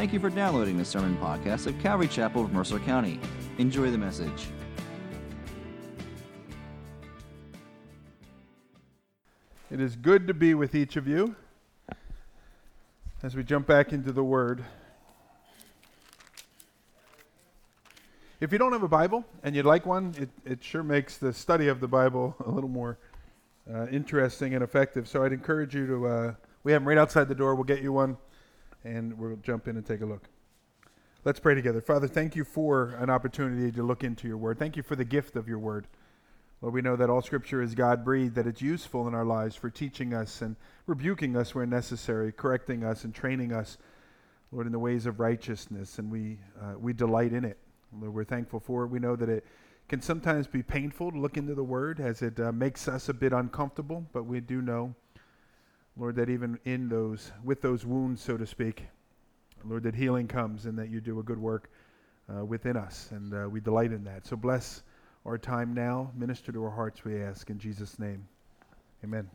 [0.00, 3.20] Thank you for downloading the sermon podcast of Calvary Chapel of Mercer County.
[3.58, 4.46] Enjoy the message.
[9.70, 11.36] It is good to be with each of you
[13.22, 14.64] as we jump back into the Word.
[18.40, 21.34] If you don't have a Bible and you'd like one, it, it sure makes the
[21.34, 22.96] study of the Bible a little more
[23.70, 25.06] uh, interesting and effective.
[25.06, 27.54] So I'd encourage you to, uh, we have them right outside the door.
[27.54, 28.16] We'll get you one
[28.84, 30.28] and we'll jump in and take a look.
[31.24, 31.80] Let's pray together.
[31.80, 34.58] Father, thank you for an opportunity to look into your Word.
[34.58, 35.86] Thank you for the gift of your Word.
[36.62, 39.54] Lord, we know that all Scripture is God breathed, that it's useful in our lives
[39.54, 40.56] for teaching us and
[40.86, 43.76] rebuking us where necessary, correcting us and training us,
[44.52, 47.58] Lord, in the ways of righteousness, and we, uh, we delight in it.
[47.98, 48.88] Lord, we're thankful for it.
[48.88, 49.44] We know that it
[49.88, 53.14] can sometimes be painful to look into the Word as it uh, makes us a
[53.14, 54.94] bit uncomfortable, but we do know,
[56.00, 58.86] Lord, that even in those, with those wounds, so to speak,
[59.66, 61.68] Lord, that healing comes and that you do a good work
[62.34, 64.26] uh, within us, and uh, we delight in that.
[64.26, 64.82] So bless
[65.26, 66.10] our time now.
[66.16, 68.26] Minister to our hearts, we ask, in Jesus' name.
[69.04, 69.28] Amen.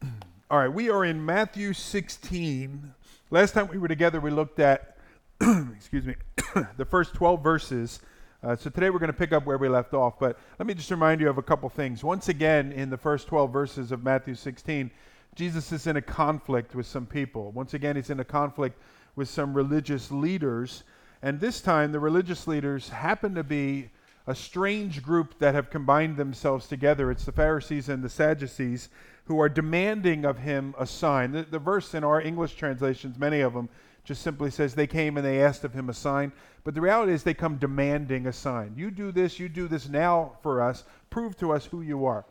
[0.50, 2.94] All right, we are in Matthew 16.
[3.30, 4.96] Last time we were together, we looked at,
[5.76, 6.14] excuse me,
[6.78, 8.00] the first 12 verses.
[8.40, 10.16] Uh, so today we're going to pick up where we left off.
[10.20, 12.04] But let me just remind you of a couple things.
[12.04, 14.92] Once again, in the first 12 verses of Matthew 16,
[15.34, 17.50] Jesus is in a conflict with some people.
[17.50, 18.80] Once again, he's in a conflict
[19.16, 20.84] with some religious leaders.
[21.20, 23.90] And this time, the religious leaders happen to be
[24.28, 27.10] a strange group that have combined themselves together.
[27.10, 28.88] It's the Pharisees and the Sadducees
[29.24, 31.32] who are demanding of him a sign.
[31.32, 33.68] The, the, verse in our English translations, many of them,
[34.08, 36.32] just simply says they came and they asked of him a sign.
[36.64, 38.74] But the reality is they come demanding a sign.
[38.76, 40.84] You do this, you do this now for us.
[41.10, 42.24] Prove to us who you are.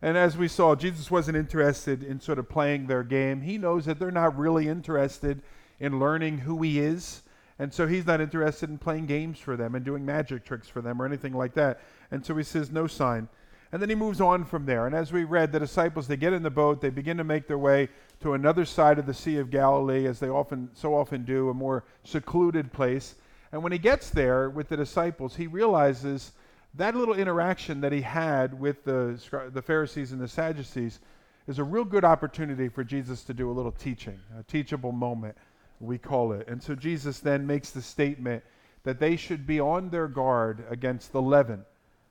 [0.00, 3.42] And as we saw, Jesus wasn't interested in sort of playing their game.
[3.42, 5.42] He knows that they're not really interested
[5.78, 7.22] in learning who he is
[7.58, 10.80] and so he's not interested in playing games for them and doing magic tricks for
[10.80, 11.80] them or anything like that.
[12.10, 13.28] And so he says, no sign.
[13.74, 14.86] And then he moves on from there.
[14.86, 17.48] And as we read, the disciples, they get in the boat, they begin to make
[17.48, 17.88] their way
[18.20, 21.54] to another side of the Sea of Galilee, as they often so often do, a
[21.54, 23.16] more secluded place.
[23.50, 26.30] And when he gets there with the disciples, he realizes
[26.74, 29.20] that little interaction that he had with the,
[29.52, 31.00] the Pharisees and the Sadducees
[31.48, 35.36] is a real good opportunity for Jesus to do a little teaching, a teachable moment
[35.80, 36.46] we call it.
[36.46, 38.44] And so Jesus then makes the statement
[38.84, 41.64] that they should be on their guard against the leaven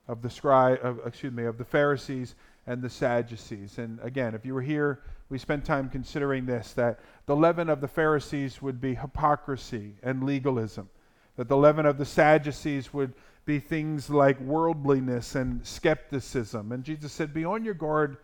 [0.07, 2.35] of the scribe, of, excuse me, of the Pharisees
[2.67, 3.77] and the Sadducees.
[3.77, 7.81] And again, if you were here, we spent time considering this that the leaven of
[7.81, 10.89] the Pharisees would be hypocrisy and legalism,
[11.37, 13.13] that the leaven of the Sadducees would
[13.45, 16.71] be things like worldliness and skepticism.
[16.71, 18.17] And Jesus said, Be on your guard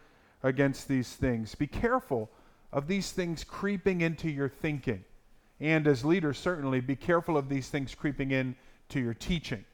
[0.44, 1.56] against these things.
[1.56, 2.30] Be careful
[2.72, 5.04] of these things creeping into your thinking.
[5.60, 8.56] And as leaders, certainly be careful of these things creeping in
[8.90, 9.66] to your teaching.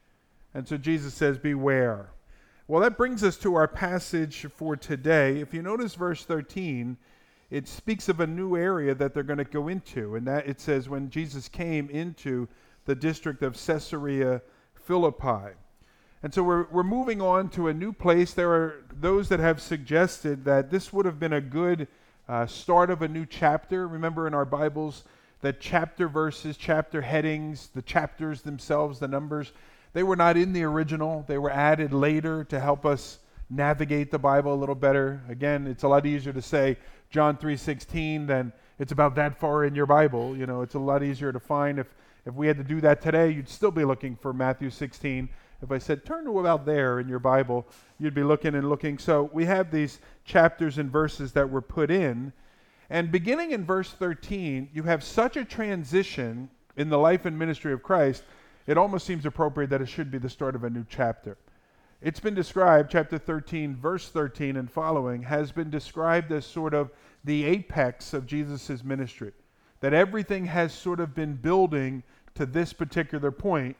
[0.56, 2.08] And so Jesus says, Beware.
[2.66, 5.38] Well, that brings us to our passage for today.
[5.38, 6.96] If you notice verse 13,
[7.50, 10.16] it speaks of a new area that they're going to go into.
[10.16, 12.48] And that it says, When Jesus came into
[12.86, 14.40] the district of Caesarea
[14.72, 15.52] Philippi.
[16.22, 18.32] And so we're, we're moving on to a new place.
[18.32, 21.86] There are those that have suggested that this would have been a good
[22.30, 23.86] uh, start of a new chapter.
[23.86, 25.04] Remember in our Bibles,
[25.42, 29.52] that chapter verses, chapter headings, the chapters themselves, the numbers,
[29.96, 31.24] they were not in the original.
[31.26, 33.18] They were added later to help us
[33.48, 35.22] navigate the Bible a little better.
[35.26, 36.76] Again, it's a lot easier to say
[37.08, 40.36] John 3:16 than it's about that far in your Bible.
[40.36, 41.78] You know, it's a lot easier to find.
[41.78, 41.86] If
[42.26, 45.30] if we had to do that today, you'd still be looking for Matthew 16.
[45.62, 47.66] If I said turn to about there in your Bible,
[47.98, 48.98] you'd be looking and looking.
[48.98, 52.34] So we have these chapters and verses that were put in
[52.90, 57.72] and beginning in verse 13, you have such a transition in the life and ministry
[57.72, 58.24] of Christ,
[58.66, 61.36] it almost seems appropriate that it should be the start of a new chapter.
[62.02, 66.90] It's been described, chapter 13, verse 13 and following, has been described as sort of
[67.24, 69.32] the apex of Jesus' ministry.
[69.80, 72.02] That everything has sort of been building
[72.34, 73.76] to this particular point,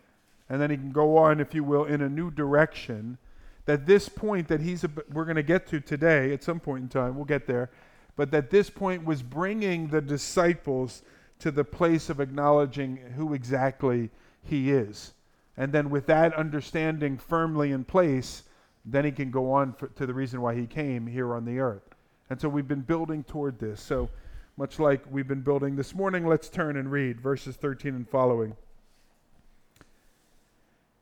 [0.48, 3.18] and then he can go on, if you will, in a new direction.
[3.66, 6.88] That this point that he's, we're going to get to today, at some point in
[6.88, 7.70] time, we'll get there,
[8.14, 11.02] but that this point was bringing the disciples
[11.40, 14.10] to the place of acknowledging who exactly
[14.48, 15.12] he is.
[15.56, 18.42] And then, with that understanding firmly in place,
[18.84, 21.58] then he can go on for, to the reason why he came here on the
[21.58, 21.82] earth.
[22.28, 23.80] And so we've been building toward this.
[23.80, 24.10] So,
[24.56, 28.56] much like we've been building this morning, let's turn and read verses 13 and following.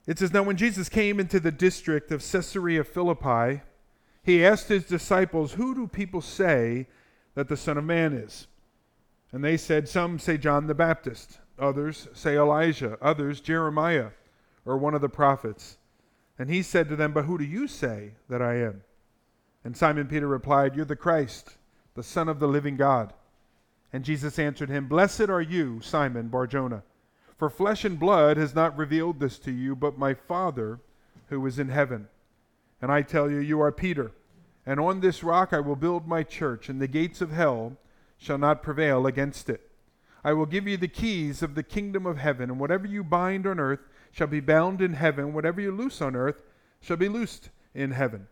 [0.07, 3.63] It says, Now when Jesus came into the district of Caesarea Philippi,
[4.23, 6.87] he asked his disciples, Who do people say
[7.35, 8.47] that the Son of Man is.
[9.33, 14.11] And they said, Some say John the Baptist, others say Elijah, others Jeremiah,
[14.65, 15.79] or one of the prophets.
[16.39, 18.83] And he said to them, But who do you say that I am?
[19.65, 21.57] And Simon Peter replied, You're the Christ,
[21.95, 23.13] the Son of the living God.
[23.93, 26.83] And Jesus answered him, Blessed are you, Simon Barjona,
[27.39, 30.81] for flesh and blood has not revealed this to you, but my Father
[31.29, 32.09] who is in heaven.
[32.83, 34.13] And I tell you, you are Peter,
[34.67, 37.77] and on this rock I will build my church, and the gates of hell
[38.19, 39.71] shall not prevail against it.
[40.25, 43.47] I will give you the keys of the kingdom of heaven, and whatever you bind
[43.47, 43.81] on earth
[44.11, 46.43] shall be bound in heaven, whatever you loose on earth
[46.81, 48.27] shall be loosed in heaven.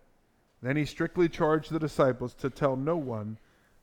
[0.63, 3.39] Then he strictly charged the disciples to tell no one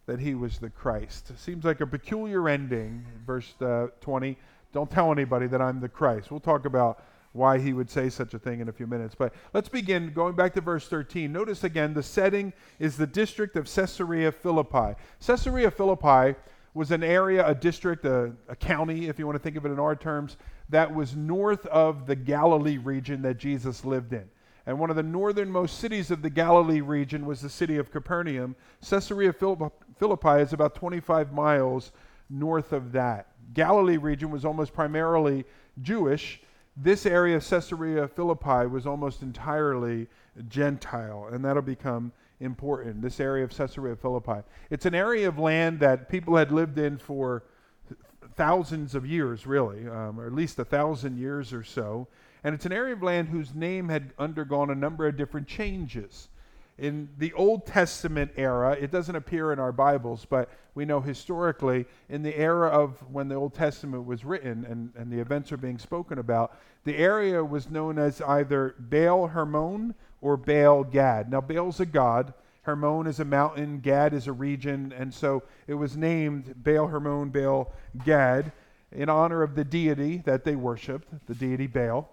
[0.06, 1.32] that he was the Christ.
[1.38, 4.38] Seems like a peculiar ending, verse uh, 20.
[4.74, 6.32] Don't tell anybody that I'm the Christ.
[6.32, 7.04] We'll talk about
[7.34, 9.14] why he would say such a thing in a few minutes.
[9.14, 11.32] But let's begin going back to verse 13.
[11.32, 14.96] Notice again the setting is the district of Caesarea Philippi.
[15.26, 16.36] Caesarea Philippi
[16.74, 19.72] was an area, a district, a, a, county, if you want to think of it
[19.72, 20.38] in our terms,
[20.70, 24.30] that was north of the Galilee region that Jesus lived in.
[24.66, 28.56] And one of the northernmost cities of the Galilee region was the city of Capernaum.
[28.88, 31.92] Caesarea Philippi is about 25 miles
[32.30, 33.28] north of that.
[33.54, 35.46] Galilee region was almost primarily
[35.82, 36.42] Jewish.
[36.78, 40.08] This area Caesarea Philippi was almost entirely
[40.48, 43.02] Gentile, and that'll become important.
[43.02, 44.42] This area of Caesarea Philippi.
[44.70, 47.44] It's an area of land that people had lived in for
[48.36, 52.08] thousands of years, really, um, or at least a thousand years or so.
[52.44, 56.30] And it's an area of land whose name had undergone a number of different changes.
[56.78, 61.86] In the Old Testament era, it doesn't appear in our Bibles, but we know historically,
[62.08, 65.58] in the era of when the Old Testament was written and, and the events are
[65.58, 71.30] being spoken about, the area was known as either Baal Hermon or Baal Gad.
[71.30, 72.34] Now, Baal's a god,
[72.64, 77.30] Hermon is a mountain, Gad is a region, and so it was named Baal Hermon,
[77.30, 77.72] Baal
[78.06, 78.52] Gad,
[78.92, 82.10] in honor of the deity that they worshiped, the deity Baal.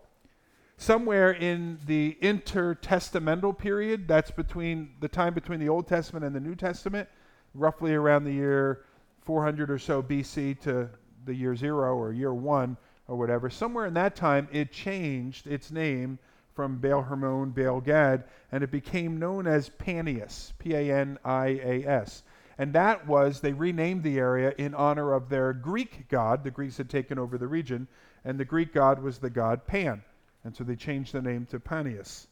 [0.78, 6.40] Somewhere in the intertestamental period, that's between the time between the Old Testament and the
[6.40, 7.08] New Testament,
[7.54, 8.84] roughly around the year
[9.22, 10.88] 400 or so BC to
[11.24, 12.76] the year zero or year one
[13.08, 16.18] or whatever, somewhere in that time, it changed its name
[16.56, 21.48] from Baal Hermon, Baal Gad, and it became known as Panias, P A N I
[21.62, 22.24] A S.
[22.58, 26.42] And that was, they renamed the area in honor of their Greek god.
[26.42, 27.86] The Greeks had taken over the region,
[28.24, 30.02] and the Greek god was the god Pan.
[30.42, 32.26] And so they changed the name to Panias.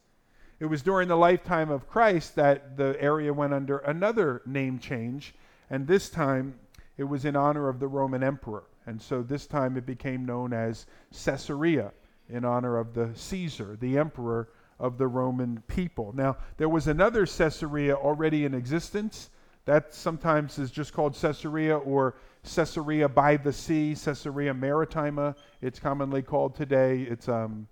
[0.58, 5.34] It was during the lifetime of Christ that the area went under another name change,
[5.68, 6.54] and this time
[6.96, 8.64] it was in honor of the Roman emperor.
[8.86, 11.92] And so this time it became known as Caesarea
[12.28, 14.48] in honor of the Caesar, the emperor
[14.78, 16.12] of the Roman people.
[16.14, 19.30] Now, there was another Caesarea already in existence.
[19.66, 26.20] That sometimes is just called Caesarea or Caesarea by the sea, Caesarea Maritima, it's commonly
[26.20, 27.02] called today.
[27.02, 27.66] It's um,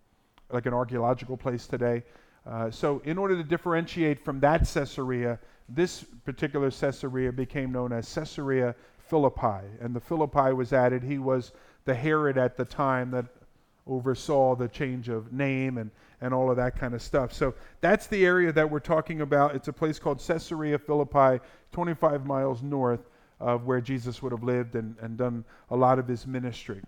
[0.51, 2.03] like an archaeological place today.
[2.47, 5.39] Uh, so, in order to differentiate from that Caesarea,
[5.69, 9.67] this particular Caesarea became known as Caesarea Philippi.
[9.81, 11.03] And the Philippi was added.
[11.03, 11.53] He was
[11.85, 13.27] the Herod at the time that
[13.87, 15.90] oversaw the change of name and,
[16.20, 17.32] and all of that kind of stuff.
[17.32, 19.55] So, that's the area that we're talking about.
[19.55, 23.08] It's a place called Caesarea Philippi, 25 miles north
[23.41, 26.81] of where Jesus would have lived and, and done a lot of his ministry.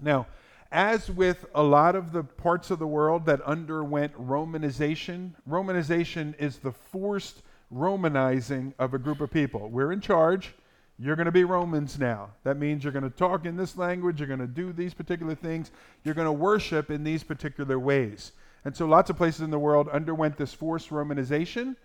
[0.00, 0.26] Now,
[0.70, 6.58] as with a lot of the parts of the world that underwent Romanization, Romanization is
[6.58, 7.42] the forced
[7.74, 9.68] Romanizing of a group of people.
[9.68, 10.54] We're in charge.
[10.98, 12.30] You're going to be Romans now.
[12.44, 14.20] That means you're going to talk in this language.
[14.20, 15.70] You're going to do these particular things.
[16.04, 18.32] You're going to worship in these particular ways.
[18.64, 21.76] And so lots of places in the world underwent this forced Romanization.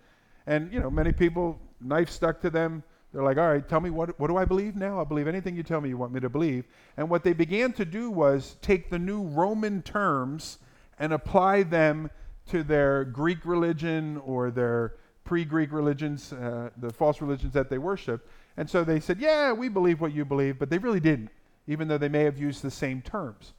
[0.46, 3.90] And, you know, many people, knife stuck to them, they're like, all right, tell me
[3.90, 5.00] what, what do I believe now?
[5.00, 6.64] I believe anything you tell me you want me to believe.
[6.96, 10.58] And what they began to do was take the new Roman terms
[10.98, 12.10] and apply them
[12.50, 17.78] to their Greek religion or their pre Greek religions, uh, the false religions that they
[17.78, 18.28] worshiped.
[18.58, 21.30] And so they said, yeah, we believe what you believe, but they really didn't,
[21.66, 23.54] even though they may have used the same terms.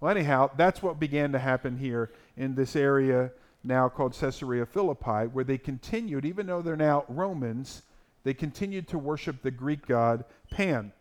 [0.00, 3.32] Well, anyhow, that's what began to happen here in this area
[3.62, 7.82] now called Caesarea Philippi, where they continued, even though they're now Romans
[8.24, 10.92] they continued to worship the Greek god Pan.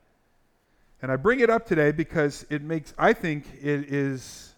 [1.02, 4.54] And I bring it up today because it makes, I think, it is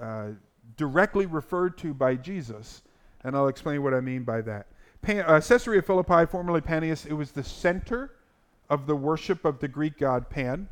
[0.00, 0.28] uh,
[0.76, 2.82] directly referred to by Jesus.
[3.22, 4.66] And I'll explain what I mean by that.
[5.02, 8.10] Pan, uh, Caesarea Philippi, formerly Panias, it was the center
[8.68, 10.68] of the worship of the Greek god Pan.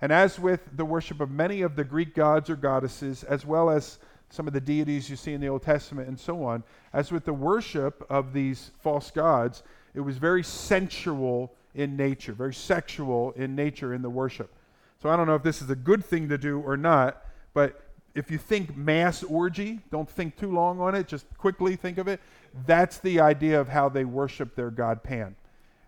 [0.00, 3.70] And as with the worship of many of the Greek gods or goddesses, as well
[3.70, 3.98] as
[4.30, 6.62] some of the deities you see in the Old Testament and so on,
[6.92, 9.62] as with the worship of these false gods,
[9.94, 14.52] it was very sensual in nature, very sexual in nature in the worship.
[15.00, 17.80] So I don't know if this is a good thing to do or not, but
[18.14, 22.08] if you think mass orgy, don't think too long on it, just quickly think of
[22.08, 22.20] it.
[22.66, 25.34] That's the idea of how they worship their god Pan.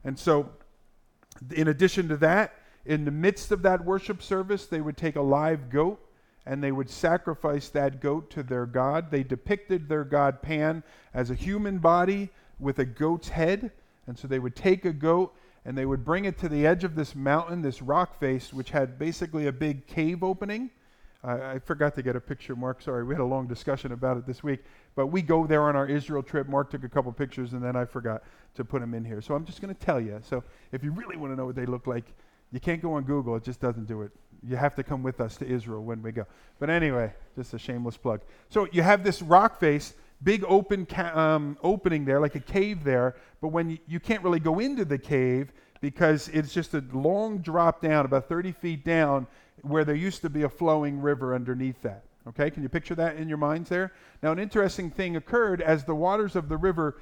[0.04, 0.50] And so,
[1.54, 5.22] in addition to that, in the midst of that worship service, they would take a
[5.22, 6.00] live goat
[6.46, 9.10] and they would sacrifice that goat to their god.
[9.10, 13.72] They depicted their god Pan as a human body with a goat's head.
[14.06, 16.84] And so they would take a goat and they would bring it to the edge
[16.84, 20.70] of this mountain, this rock face, which had basically a big cave opening.
[21.22, 22.82] I, I forgot to get a picture, Mark.
[22.82, 24.64] Sorry, we had a long discussion about it this week.
[24.94, 26.48] But we go there on our Israel trip.
[26.48, 28.22] Mark took a couple pictures, and then I forgot
[28.54, 29.20] to put them in here.
[29.20, 30.20] So I'm just going to tell you.
[30.22, 30.42] So
[30.72, 32.04] if you really want to know what they look like,
[32.52, 33.36] you can't go on Google.
[33.36, 34.12] It just doesn't do it.
[34.46, 36.26] You have to come with us to Israel when we go.
[36.58, 38.20] But anyway, just a shameless plug.
[38.48, 42.84] So you have this rock face, big open ca- um, opening there, like a cave
[42.84, 43.16] there.
[43.40, 47.38] But when you, you can't really go into the cave because it's just a long
[47.38, 49.26] drop down, about 30 feet down,
[49.62, 52.04] where there used to be a flowing river underneath that.
[52.28, 53.92] Okay, can you picture that in your minds there?
[54.22, 57.00] Now, an interesting thing occurred as the waters of the river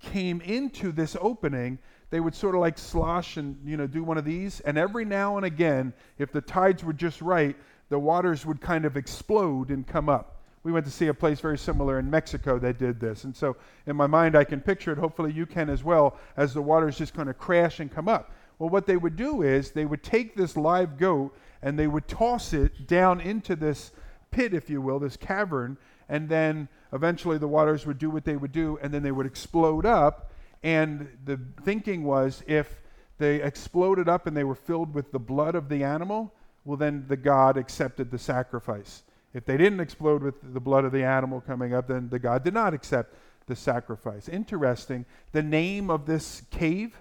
[0.00, 1.78] came into this opening.
[2.10, 5.04] They would sort of like slosh and you know do one of these, and every
[5.04, 7.56] now and again, if the tides were just right,
[7.88, 10.36] the waters would kind of explode and come up.
[10.62, 13.56] We went to see a place very similar in Mexico that did this, and so
[13.86, 14.98] in my mind, I can picture it.
[14.98, 18.32] Hopefully, you can as well, as the waters just kind of crash and come up.
[18.58, 22.08] Well, what they would do is they would take this live goat and they would
[22.08, 23.92] toss it down into this
[24.30, 25.76] pit, if you will, this cavern,
[26.08, 29.26] and then eventually the waters would do what they would do, and then they would
[29.26, 30.32] explode up.
[30.62, 32.80] And the thinking was if
[33.18, 36.32] they exploded up and they were filled with the blood of the animal,
[36.64, 39.02] well, then the God accepted the sacrifice.
[39.32, 42.42] If they didn't explode with the blood of the animal coming up, then the God
[42.42, 43.14] did not accept
[43.46, 44.28] the sacrifice.
[44.28, 45.04] Interesting.
[45.32, 46.96] The name of this cave,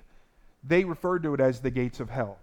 [0.63, 2.37] they referred to it as the gates of hell.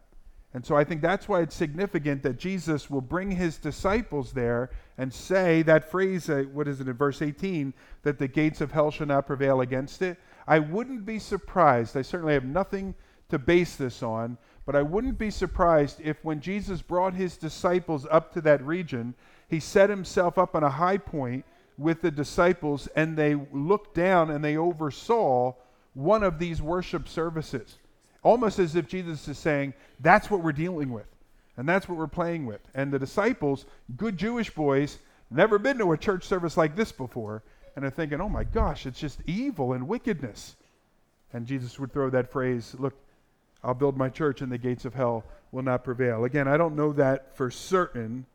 [0.57, 4.71] And so I think that's why it's significant that Jesus will bring his disciples there
[4.97, 8.73] and say that phrase, uh, what is it in verse 18, that the gates of
[8.73, 10.19] hell shall not prevail against it.
[10.47, 12.95] I wouldn't be surprised, I certainly have nothing
[13.29, 18.07] to base this on, but I wouldn't be surprised if when Jesus brought his disciples
[18.11, 19.15] up to that region,
[19.49, 21.45] he set himself up on a high point
[21.77, 25.53] with the disciples and they looked down and they oversaw
[25.93, 27.77] one of these worship services.
[28.27, 31.07] Almost as if Jesus is saying, that's what we're dealing with.
[31.57, 32.61] And that's what we're playing with.
[32.75, 33.67] And the disciples,
[33.97, 34.99] good Jewish boys,
[35.31, 37.45] never been to a church service like this before,
[37.77, 40.57] and are thinking, oh my gosh, it's just evil and wickedness.
[41.33, 42.95] And Jesus would throw that phrase, look,
[43.63, 46.25] I'll build my church and the gates of hell will not prevail.
[46.25, 48.27] Again, I don't know that for certain,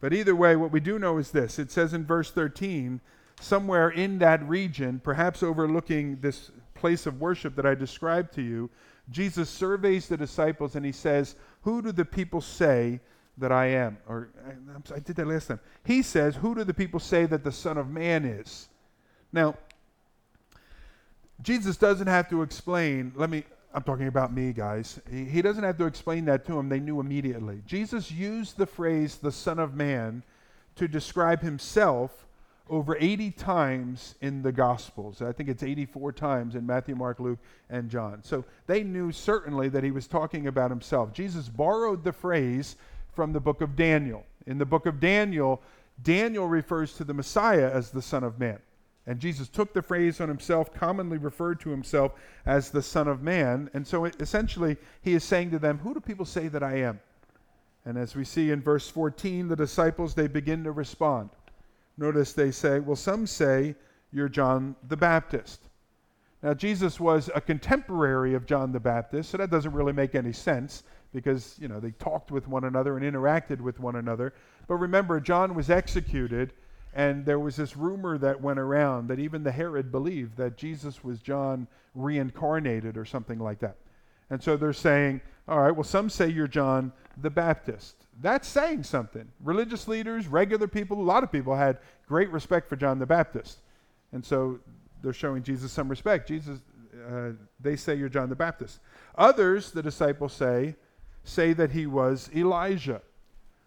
[0.00, 1.58] but either way, what we do know is this.
[1.58, 3.00] It says in verse 13,
[3.40, 8.70] somewhere in that region, perhaps overlooking this place of worship that I described to you,
[9.10, 13.00] Jesus surveys the disciples and he says, Who do the people say
[13.38, 13.98] that I am?
[14.08, 15.60] Or uh, I, I did that last time.
[15.84, 18.68] He says, Who do the people say that the Son of Man is?
[19.32, 19.56] Now,
[21.42, 23.44] Jesus doesn't have to explain, let me,
[23.74, 25.00] I'm talking about me, guys.
[25.10, 26.68] He, he doesn't have to explain that to them.
[26.68, 27.60] They knew immediately.
[27.66, 30.22] Jesus used the phrase the Son of Man
[30.76, 32.26] to describe himself
[32.70, 35.20] over 80 times in the Gospels.
[35.20, 38.22] I think it's 84 times in Matthew, Mark, Luke, and John.
[38.22, 41.12] So they knew certainly that he was talking about himself.
[41.12, 42.76] Jesus borrowed the phrase
[43.12, 44.24] from the book of Daniel.
[44.46, 45.60] In the book of Daniel,
[46.02, 48.58] Daniel refers to the Messiah as the Son of Man.
[49.06, 52.12] And Jesus took the phrase on himself, commonly referred to himself
[52.46, 53.68] as the Son of Man.
[53.74, 57.00] And so essentially, he is saying to them, Who do people say that I am?
[57.84, 61.28] And as we see in verse 14, the disciples, they begin to respond.
[61.96, 63.74] Notice they say, well, some say
[64.12, 65.68] you're John the Baptist.
[66.42, 70.32] Now, Jesus was a contemporary of John the Baptist, so that doesn't really make any
[70.32, 70.82] sense
[71.14, 74.34] because, you know, they talked with one another and interacted with one another.
[74.68, 76.52] But remember, John was executed,
[76.92, 81.02] and there was this rumor that went around that even the Herod believed that Jesus
[81.02, 83.76] was John reincarnated or something like that.
[84.28, 88.03] And so they're saying, all right, well, some say you're John the Baptist.
[88.20, 89.28] That's saying something.
[89.42, 93.58] Religious leaders, regular people, a lot of people had great respect for John the Baptist.
[94.12, 94.60] And so
[95.02, 96.28] they're showing Jesus some respect.
[96.28, 96.60] Jesus,
[97.08, 97.30] uh,
[97.60, 98.78] they say you're John the Baptist.
[99.16, 100.76] Others, the disciples say,
[101.24, 103.02] say that he was Elijah.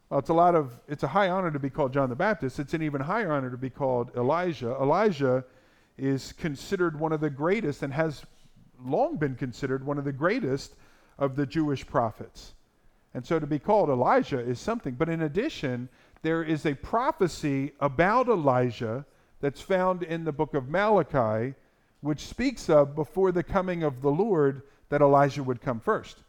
[0.09, 2.59] Well, it's a lot of, it's a high honor to be called John the Baptist.
[2.59, 4.71] It's an even higher honor to be called Elijah.
[4.81, 5.43] Elijah
[5.97, 8.23] is considered one of the greatest and has
[8.81, 10.75] long been considered one of the greatest
[11.17, 12.53] of the Jewish prophets.
[13.13, 14.95] And so to be called Elijah is something.
[14.95, 15.89] But in addition,
[16.21, 19.05] there is a prophecy about Elijah
[19.39, 21.55] that's found in the book of Malachi,
[22.01, 26.23] which speaks of before the coming of the Lord, that Elijah would come first.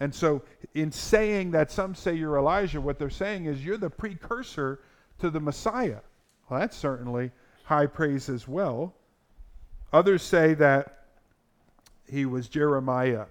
[0.00, 0.42] And so,
[0.74, 4.80] in saying that some say you're Elijah, what they're saying is you're the precursor
[5.18, 6.00] to the Messiah.
[6.48, 7.32] Well, that's certainly
[7.64, 8.94] high praise as well.
[9.92, 11.04] Others say that
[12.08, 13.26] he was Jeremiah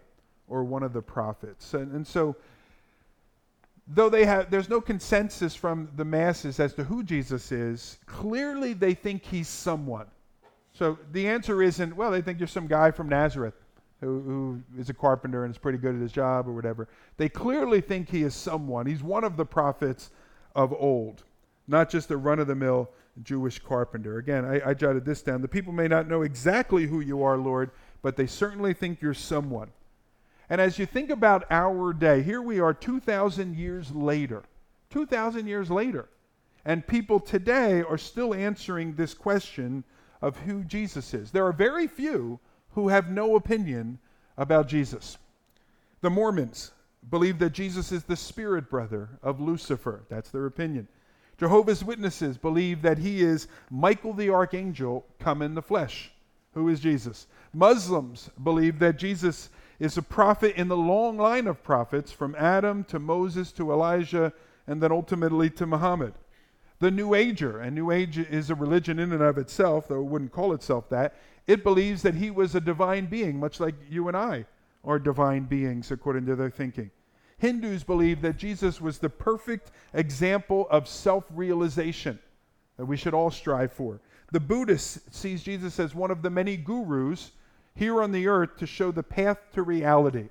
[0.47, 1.73] or one of the prophets.
[1.73, 2.35] And, and so,
[3.87, 8.73] though they have, there's no consensus from the masses as to who Jesus is, clearly
[8.73, 10.07] they think he's someone.
[10.73, 13.55] So the answer isn't, well, they think you're some guy from Nazareth
[14.01, 16.87] who, who is a carpenter and is pretty good at his job or whatever.
[17.17, 18.85] They clearly think he is someone.
[18.85, 20.11] He's one of the prophets
[20.55, 21.23] of old,
[21.67, 22.89] not just a run of the mill
[23.23, 24.19] Jewish carpenter.
[24.19, 25.41] Again, I, I jotted this down.
[25.41, 29.13] The people may not know exactly who you are, Lord, but they certainly think you're
[29.15, 29.69] someone.
[30.49, 34.43] And as you think about our day, here we are 2,000 years later.
[34.91, 36.07] 2,000 years later.
[36.65, 39.83] And people today are still answering this question
[40.21, 41.31] of who Jesus is.
[41.31, 42.39] There are very few
[42.71, 43.99] who have no opinion
[44.37, 45.17] about Jesus.
[46.01, 46.71] The Mormons
[47.09, 50.03] believe that Jesus is the spirit brother of Lucifer.
[50.09, 50.87] That's their opinion.
[51.37, 56.11] Jehovah's Witnesses believe that he is Michael the archangel come in the flesh.
[56.53, 57.27] Who is Jesus?
[57.53, 62.83] Muslims believe that Jesus is a prophet in the long line of prophets from Adam
[62.85, 64.33] to Moses to Elijah
[64.65, 66.13] and then ultimately to Muhammad.
[66.79, 70.05] The New Ager, and New Age is a religion in and of itself, though it
[70.05, 71.15] wouldn't call itself that,
[71.47, 74.45] it believes that he was a divine being, much like you and I
[74.83, 76.91] are divine beings according to their thinking.
[77.39, 82.19] Hindus believe that Jesus was the perfect example of self realization
[82.77, 83.99] that we should all strive for.
[84.31, 87.31] The Buddhist sees Jesus as one of the many gurus
[87.77, 90.29] here on the earth to show the path to reality,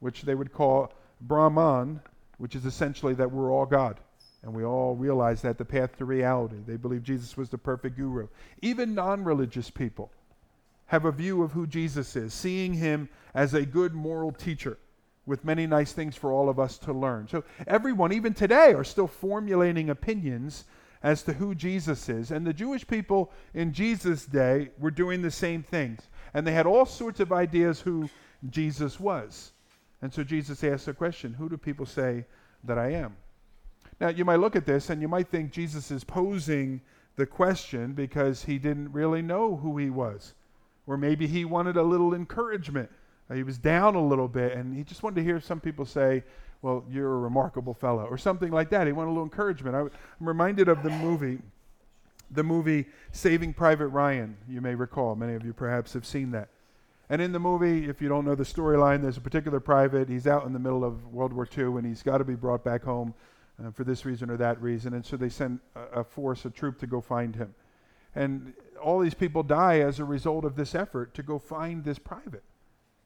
[0.00, 2.00] which they would call Brahman,
[2.38, 4.00] which is essentially that we're all God.
[4.42, 6.56] And we all realize that the path to reality.
[6.66, 8.28] They believe Jesus was the perfect guru.
[8.62, 10.10] Even non religious people
[10.86, 14.78] have a view of who Jesus is, seeing him as a good moral teacher
[15.26, 17.26] with many nice things for all of us to learn.
[17.28, 20.64] So, everyone, even today, are still formulating opinions
[21.02, 22.30] as to who Jesus is.
[22.30, 26.00] And the Jewish people in Jesus' day were doing the same things.
[26.36, 28.08] And they had all sorts of ideas who
[28.50, 29.52] Jesus was.
[30.02, 32.24] And so Jesus asked the question Who do people say
[32.62, 33.16] that I am?
[33.98, 36.80] Now, you might look at this and you might think Jesus is posing
[37.16, 40.34] the question because he didn't really know who he was.
[40.86, 42.90] Or maybe he wanted a little encouragement
[43.30, 45.84] uh, he was down a little bit, and he just wanted to hear some people
[45.84, 46.22] say,
[46.62, 48.86] Well, you're a remarkable fellow, or something like that.
[48.86, 49.74] He wanted a little encouragement.
[49.74, 51.38] I, am reminded of the movie,
[52.30, 55.14] the movie Saving Private Ryan, you may recall.
[55.14, 56.48] Many of you perhaps have seen that.
[57.08, 60.08] And in the movie, if you don't know the storyline, there's a particular private.
[60.08, 62.64] He's out in the middle of World War II, and he's got to be brought
[62.64, 63.14] back home
[63.64, 64.92] uh, for this reason or that reason.
[64.94, 67.54] And so they send a, a force, a troop to go find him.
[68.14, 71.98] And all these people die as a result of this effort to go find this
[71.98, 72.42] private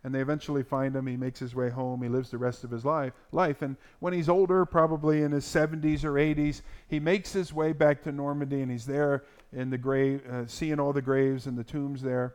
[0.02, 1.06] and they eventually find him.
[1.06, 2.02] He makes his way home.
[2.02, 3.12] He lives the rest of his life.
[3.32, 7.72] Life, and when he's older, probably in his 70s or 80s, he makes his way
[7.72, 11.58] back to Normandy, and he's there in the grave, uh, seeing all the graves and
[11.58, 12.34] the tombs there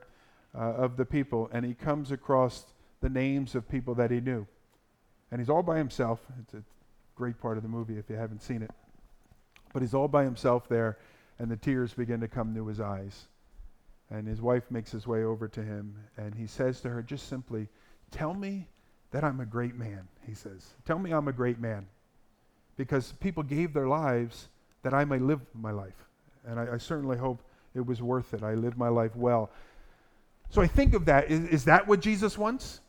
[0.53, 2.65] uh, of the people, and he comes across
[3.01, 4.45] the names of people that he knew,
[5.31, 6.19] and he's all by himself.
[6.41, 6.63] It's a
[7.15, 8.71] great part of the movie if you haven't seen it,
[9.73, 10.97] but he's all by himself there,
[11.39, 13.27] and the tears begin to come to his eyes
[14.09, 17.27] and his wife makes his way over to him, and he says to her just
[17.27, 17.67] simply,
[18.11, 18.67] Tell me
[19.11, 20.73] that I'm a great man, he says.
[20.85, 21.87] Tell me I'm a great man.
[22.77, 24.49] Because people gave their lives
[24.83, 26.05] that I may live my life.
[26.45, 27.41] And I, I certainly hope
[27.73, 28.43] it was worth it.
[28.43, 29.49] I lived my life well.
[30.49, 31.31] So I think of that.
[31.31, 32.81] Is, is that what Jesus wants?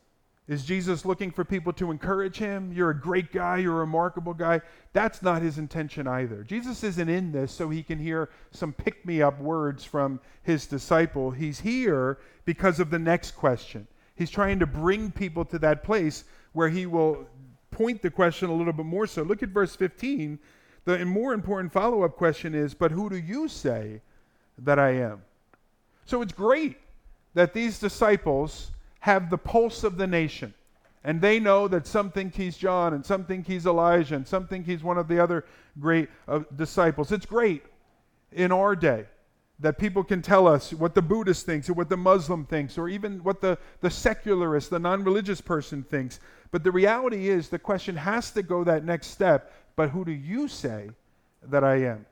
[0.49, 2.73] Is Jesus looking for people to encourage him?
[2.73, 4.61] You're a great guy, you're a remarkable guy.
[4.93, 6.45] That's not his intention either.
[6.45, 10.67] Jesus isn't in this so he can hear some pick me up words from his
[10.67, 11.33] disciple.
[11.33, 13.89] He's here because of the next question.
[14.15, 17.27] He's trying to bring people to that place where he will
[17.73, 19.23] point the question a little bit more so.
[19.23, 20.39] Look at verse 15.
[20.85, 24.01] The more important follow up question is, But who do you say
[24.59, 25.23] that I am?
[26.05, 26.77] So it's great
[27.35, 28.71] that these disciples
[29.07, 30.53] have the pulse of the nation.
[31.05, 34.49] And they know that some think he's John, and some think he's Elijah, and some
[34.49, 35.45] think he's one of the other
[35.79, 37.13] great uh, disciples.
[37.13, 37.63] It's great
[38.33, 39.07] in our day
[39.61, 42.89] that people can tell us what the Buddhist thinks, or what the Muslim thinks, or
[42.89, 46.19] even what the, the secularist, the non religious person thinks.
[46.51, 49.53] But the reality is, the question has to go that next step.
[49.77, 50.91] But who do you say
[51.45, 52.07] that I am?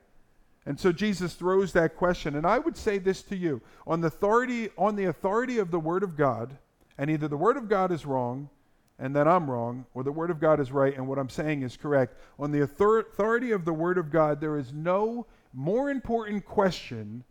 [0.65, 2.37] And so Jesus throws that question.
[2.37, 5.79] And I would say this to you on the authority, on the authority of the
[5.79, 6.57] Word of God,
[6.97, 8.49] and either the Word of God is wrong
[8.97, 11.63] and that I'm wrong, or the Word of God is right and what I'm saying
[11.63, 12.17] is correct.
[12.39, 17.23] On the authority of the Word of God, there is no more important question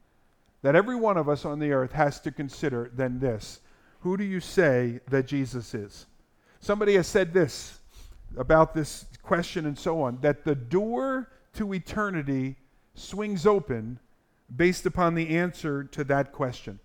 [0.63, 3.61] that every one of us on the earth has to consider than this
[4.01, 6.07] Who do you say that Jesus is?
[6.61, 7.81] Somebody has said this
[8.37, 12.57] about this question and so on that the door to eternity
[12.95, 13.99] swings open
[14.55, 16.79] based upon the answer to that question.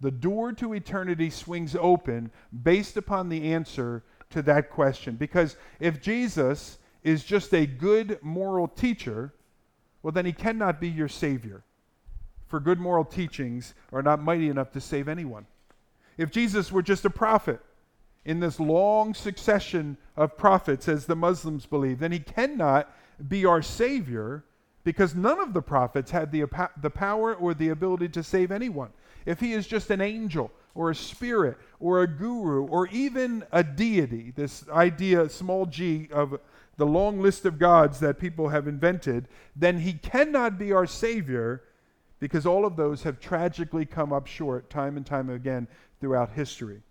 [0.00, 2.30] The door to eternity swings open
[2.62, 5.16] based upon the answer to that question.
[5.16, 9.32] Because if Jesus is just a good moral teacher,
[10.02, 11.64] well, then he cannot be your Savior.
[12.46, 15.46] For good moral teachings are not mighty enough to save anyone.
[16.18, 17.60] If Jesus were just a prophet
[18.24, 22.90] in this long succession of prophets, as the Muslims believe, then he cannot
[23.28, 24.44] be our Savior
[24.84, 26.44] because none of the prophets had the,
[26.80, 28.90] the power or the ability to save anyone.
[29.26, 33.62] If he is just an angel or a spirit or a guru or even a
[33.62, 36.38] deity, this idea, small g, of
[36.76, 41.62] the long list of gods that people have invented, then he cannot be our Savior
[42.18, 45.68] because all of those have tragically come up short time and time again
[46.00, 46.82] throughout history.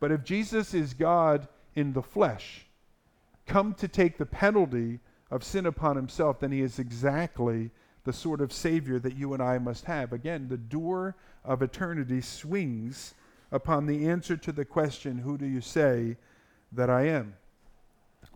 [0.00, 2.66] But if Jesus is God in the flesh,
[3.46, 5.00] come to take the penalty
[5.30, 7.70] of sin upon himself, then he is exactly
[8.04, 10.12] the sort of Savior that you and I must have.
[10.12, 13.14] Again, the door of eternity swings
[13.50, 16.16] upon the answer to the question, Who do you say
[16.72, 17.34] that I am?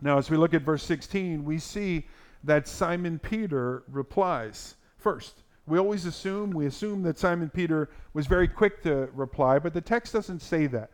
[0.01, 2.07] Now, as we look at verse 16, we see
[2.45, 4.77] that Simon Peter replies.
[4.97, 9.75] First, we always assume, we assume that Simon Peter was very quick to reply, but
[9.75, 10.91] the text doesn't say that.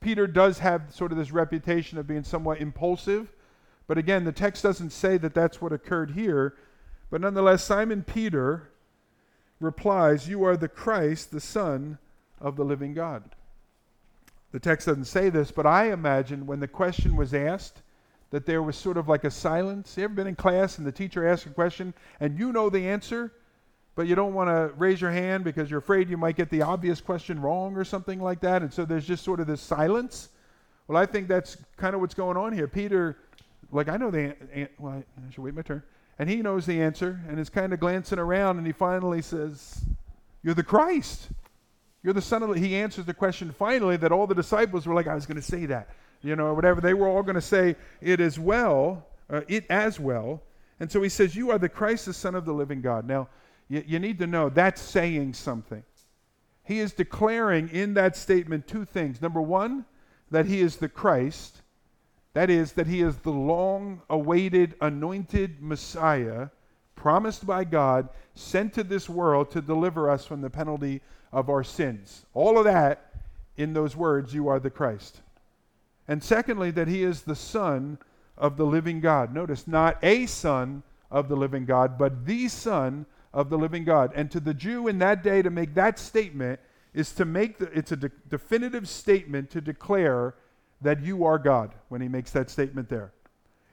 [0.00, 3.32] Peter does have sort of this reputation of being somewhat impulsive,
[3.86, 6.54] but again, the text doesn't say that that's what occurred here.
[7.10, 8.70] But nonetheless, Simon Peter
[9.60, 11.98] replies, You are the Christ, the Son
[12.40, 13.22] of the living God.
[14.52, 17.82] The text doesn't say this, but I imagine when the question was asked,
[18.34, 19.96] that there was sort of like a silence.
[19.96, 22.88] You ever been in class and the teacher asks a question and you know the
[22.88, 23.32] answer,
[23.94, 26.60] but you don't want to raise your hand because you're afraid you might get the
[26.60, 30.30] obvious question wrong or something like that, and so there's just sort of this silence?
[30.88, 32.66] Well, I think that's kind of what's going on here.
[32.66, 33.18] Peter,
[33.70, 34.72] like, I know the answer.
[34.80, 35.84] Well, I should wait my turn.
[36.18, 39.84] And he knows the answer and is kind of glancing around, and he finally says,
[40.42, 41.28] You're the Christ.
[42.02, 42.60] You're the Son of the.
[42.60, 45.42] He answers the question finally that all the disciples were like, I was going to
[45.42, 45.88] say that
[46.24, 46.80] you know, or whatever.
[46.80, 50.42] They were all going to say it as well, uh, it as well.
[50.80, 53.06] And so he says, You are the Christ, the Son of the living God.
[53.06, 53.28] Now,
[53.68, 55.84] you, you need to know that's saying something.
[56.64, 59.20] He is declaring in that statement two things.
[59.20, 59.84] Number one,
[60.30, 61.60] that he is the Christ.
[62.34, 66.48] That is, that he is the long awaited, anointed Messiah
[66.96, 71.00] promised by God, sent to this world to deliver us from the penalty
[71.32, 72.26] of our sins.
[72.34, 73.12] All of that
[73.56, 75.20] in those words, you are the Christ.
[76.08, 77.98] And secondly, that he is the Son
[78.36, 79.32] of the living God.
[79.32, 84.12] Notice, not a Son of the living God, but the Son of the living God.
[84.14, 86.60] And to the Jew in that day, to make that statement
[86.92, 90.34] is to make the, it's a de- definitive statement to declare
[90.84, 93.12] that you are God when he makes that statement there.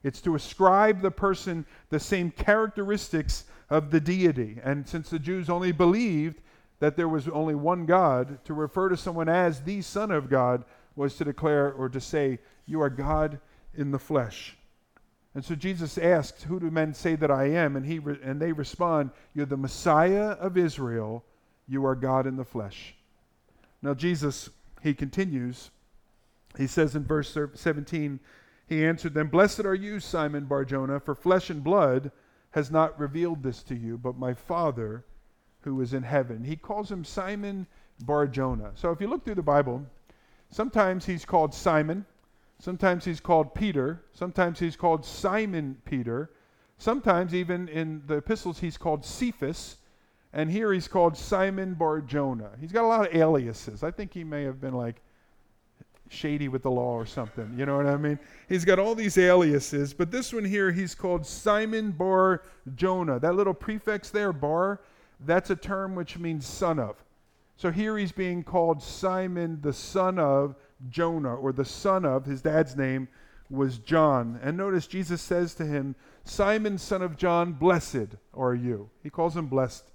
[0.03, 4.59] It's to ascribe the person the same characteristics of the deity.
[4.63, 6.41] And since the Jews only believed
[6.79, 10.65] that there was only one God, to refer to someone as the Son of God
[10.95, 13.39] was to declare or to say, You are God
[13.75, 14.57] in the flesh.
[15.35, 17.75] And so Jesus asked, Who do men say that I am?
[17.75, 21.23] And, he re- and they respond, You're the Messiah of Israel.
[21.67, 22.95] You are God in the flesh.
[23.83, 24.49] Now, Jesus,
[24.81, 25.69] he continues.
[26.57, 28.19] He says in verse 17,
[28.67, 32.11] He answered them, Blessed are you, Simon Barjona, for flesh and blood
[32.51, 35.05] has not revealed this to you, but my Father
[35.61, 36.43] who is in heaven.
[36.43, 37.67] He calls him Simon
[38.03, 38.71] Barjona.
[38.75, 39.85] So if you look through the Bible,
[40.51, 42.05] Sometimes he's called Simon.
[42.59, 44.03] Sometimes he's called Peter.
[44.13, 46.31] Sometimes he's called Simon Peter.
[46.77, 49.77] Sometimes, even in the epistles, he's called Cephas.
[50.33, 52.51] And here he's called Simon Bar Jonah.
[52.59, 53.83] He's got a lot of aliases.
[53.83, 55.01] I think he may have been like
[56.11, 57.53] shady with the law or something.
[57.57, 58.19] You know what I mean?
[58.49, 59.93] He's got all these aliases.
[59.93, 62.43] But this one here, he's called Simon Bar
[62.75, 63.19] Jonah.
[63.19, 64.81] That little prefix there, Bar,
[65.21, 66.97] that's a term which means son of.
[67.55, 70.55] So here he's being called Simon, the son of
[70.89, 73.07] Jonah, or the son of, his dad's name
[73.49, 74.39] was John.
[74.41, 78.89] And notice Jesus says to him, Simon, son of John, blessed are you.
[79.03, 79.91] He calls him blessed.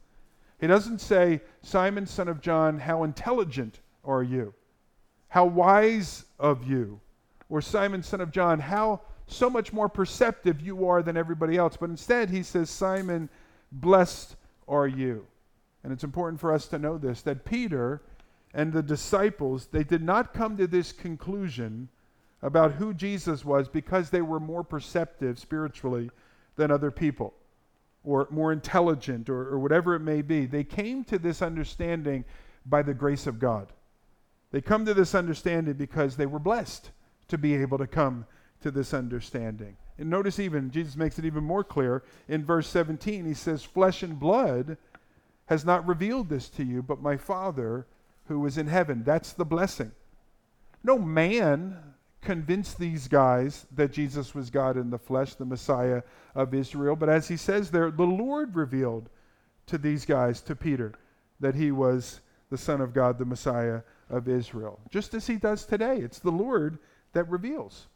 [0.61, 4.55] He doesn't say, Simon, son of John, how intelligent are you?
[5.28, 7.00] How wise of you?
[7.48, 11.76] Or Simon, son of John, how so much more perceptive you are than everybody else.
[11.76, 13.28] But instead, he says, Simon,
[13.72, 14.36] blessed
[14.68, 15.26] are you.
[15.82, 18.02] And it's important for us to know this that Peter
[18.54, 21.88] and the disciples, they did not come to this conclusion
[22.42, 26.10] about who Jesus was because they were more perceptive spiritually
[26.56, 27.34] than other people
[28.04, 30.46] or more intelligent or, or whatever it may be.
[30.46, 32.24] They came to this understanding
[32.64, 33.72] by the grace of God.
[34.52, 36.90] They come to this understanding because they were blessed
[37.28, 38.26] to be able to come
[38.62, 39.76] to this understanding.
[39.98, 43.24] And notice even, Jesus makes it even more clear in verse 17.
[43.24, 44.76] He says, Flesh and blood
[45.46, 47.87] has not revealed this to you, but my Father
[48.26, 49.02] who is in heaven.
[49.04, 49.92] That's the blessing.
[50.82, 51.78] No man
[52.20, 56.02] convinced these guys that Jesus was God in the flesh, the Messiah
[56.35, 56.96] of Israel.
[56.96, 59.09] But as he says there, the Lord revealed
[59.66, 60.92] to these guys, to Peter,
[61.40, 64.78] that he was the Son of God, the Messiah of Israel.
[64.90, 65.98] Just as he does today.
[65.98, 66.78] It's the Lord
[67.12, 67.87] that reveals.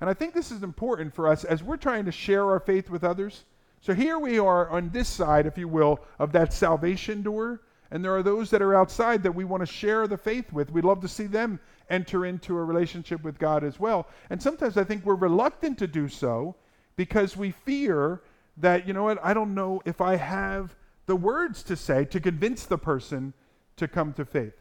[0.00, 2.90] And I think this is important for us as we're trying to share our faith
[2.90, 3.44] with others.
[3.80, 7.62] So here we are on this side, if you will, of that salvation door.
[7.90, 10.70] And there are those that are outside that we want to share the faith with.
[10.70, 14.06] We'd love to see them enter into a relationship with God as well.
[14.28, 16.54] And sometimes I think we're reluctant to do so
[16.96, 18.20] because we fear
[18.58, 20.74] that, you know what, I don't know if I have
[21.06, 23.32] the words to say to convince the person
[23.78, 24.54] to come to faith.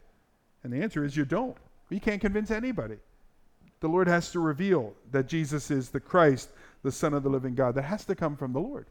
[0.64, 1.58] And the answer is you don't.
[1.90, 2.98] You can't convince anybody.
[3.80, 6.50] The Lord has to reveal that Jesus is the Christ,
[6.84, 7.76] the Son of the living God.
[7.76, 8.88] That has to come from the Lord.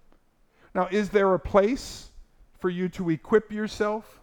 [0.74, 2.10] Now, is there a place
[2.58, 4.20] for you to equip yourself?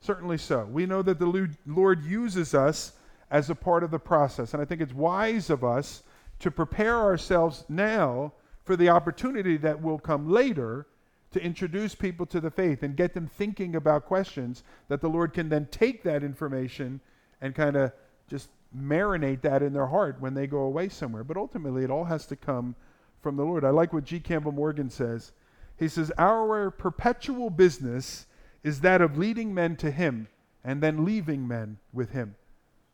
[0.00, 0.64] Certainly so.
[0.64, 2.92] We know that the Lord uses us
[3.30, 4.54] as a part of the process.
[4.54, 6.02] And I think it's wise of us
[6.38, 8.32] to prepare ourselves now
[8.64, 10.86] for the opportunity that will come later
[11.30, 15.34] to introduce people to the faith and get them thinking about questions that the Lord
[15.34, 17.00] can then take that information
[17.40, 17.92] and kind of
[18.28, 21.24] just marinate that in their heart when they go away somewhere.
[21.24, 22.74] But ultimately, it all has to come
[23.20, 23.64] from the Lord.
[23.64, 24.20] I like what G.
[24.20, 25.32] Campbell Morgan says.
[25.78, 28.26] He says, Our perpetual business
[28.62, 30.28] is that of leading men to Him
[30.64, 32.34] and then leaving men with Him.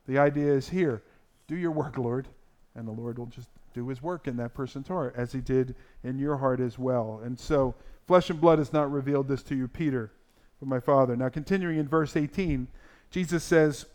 [0.06, 1.02] The idea is here
[1.46, 2.28] do your work, Lord,
[2.74, 5.74] and the Lord will just do His work in that person's heart as He did
[6.02, 7.20] in your heart as well.
[7.24, 7.74] And so,
[8.06, 10.12] flesh and blood has not revealed this to you, Peter,
[10.60, 11.16] but my Father.
[11.16, 12.68] Now, continuing in verse 18,
[13.10, 13.86] Jesus says,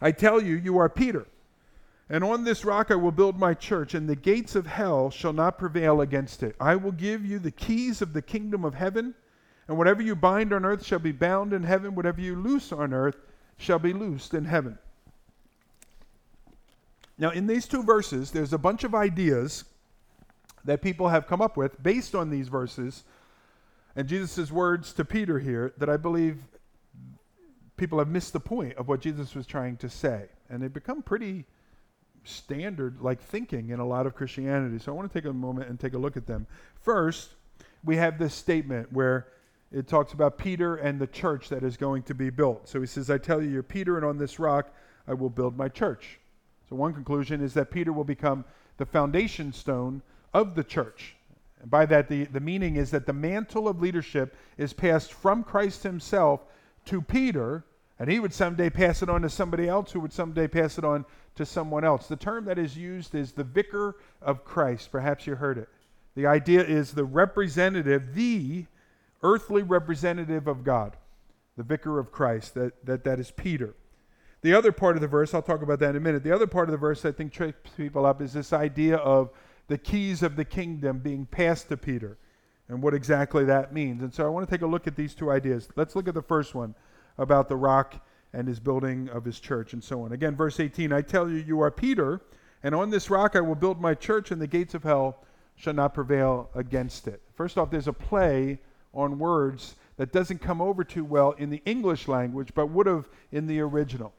[0.00, 1.26] I tell you, you are Peter.
[2.08, 5.32] And on this rock I will build my church, and the gates of hell shall
[5.32, 6.56] not prevail against it.
[6.60, 9.14] I will give you the keys of the kingdom of heaven,
[9.68, 12.92] and whatever you bind on earth shall be bound in heaven, whatever you loose on
[12.92, 13.16] earth
[13.56, 14.78] shall be loosed in heaven.
[17.16, 19.64] Now, in these two verses, there's a bunch of ideas
[20.64, 23.04] that people have come up with based on these verses
[23.94, 26.38] and Jesus' words to Peter here that I believe
[27.76, 30.26] people have missed the point of what Jesus was trying to say.
[30.48, 31.44] And they've become pretty
[32.24, 34.78] standard like thinking in a lot of Christianity.
[34.78, 36.46] So I want to take a moment and take a look at them.
[36.80, 37.30] First,
[37.84, 39.28] we have this statement where
[39.72, 42.68] it talks about Peter and the church that is going to be built.
[42.68, 44.74] So he says, I tell you, you're Peter, and on this rock
[45.08, 46.20] I will build my church.
[46.68, 48.44] So one conclusion is that Peter will become
[48.76, 51.16] the foundation stone of the church.
[51.60, 55.44] And by that, the, the meaning is that the mantle of leadership is passed from
[55.44, 56.44] Christ himself
[56.86, 57.64] to Peter,
[57.98, 60.84] and he would someday pass it on to somebody else who would someday pass it
[60.84, 61.04] on
[61.36, 62.08] to someone else.
[62.08, 64.90] The term that is used is the vicar of Christ.
[64.90, 65.68] Perhaps you heard it.
[66.14, 68.66] The idea is the representative, the
[69.22, 70.96] earthly representative of God,
[71.56, 73.74] the vicar of Christ, that, that, that is Peter.
[74.42, 76.24] The other part of the verse, I'll talk about that in a minute.
[76.24, 79.30] The other part of the verse I think trips people up is this idea of
[79.68, 82.18] the keys of the kingdom being passed to Peter
[82.68, 84.02] and what exactly that means.
[84.02, 85.68] And so I want to take a look at these two ideas.
[85.76, 86.74] Let's look at the first one
[87.18, 90.12] about the rock and his building of his church and so on.
[90.12, 92.22] Again, verse 18 I tell you, you are Peter,
[92.62, 95.24] and on this rock I will build my church, and the gates of hell
[95.56, 97.20] shall not prevail against it.
[97.34, 98.58] First off, there's a play
[98.94, 103.08] on words that doesn't come over too well in the English language, but would have
[103.30, 104.12] in the original.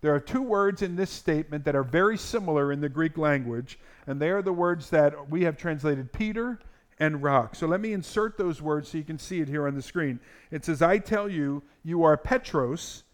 [0.00, 3.78] There are two words in this statement that are very similar in the Greek language,
[4.06, 6.58] and they are the words that we have translated Peter
[6.98, 7.54] and rock.
[7.54, 10.20] So let me insert those words so you can see it here on the screen.
[10.50, 13.04] It says, I tell you, you are Petros,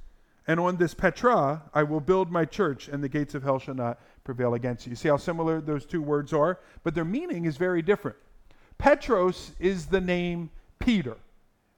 [0.46, 3.74] and on this Petra I will build my church, and the gates of hell shall
[3.74, 4.90] not prevail against you.
[4.90, 6.60] You see how similar those two words are?
[6.84, 8.16] But their meaning is very different.
[8.78, 11.16] Petros is the name Peter.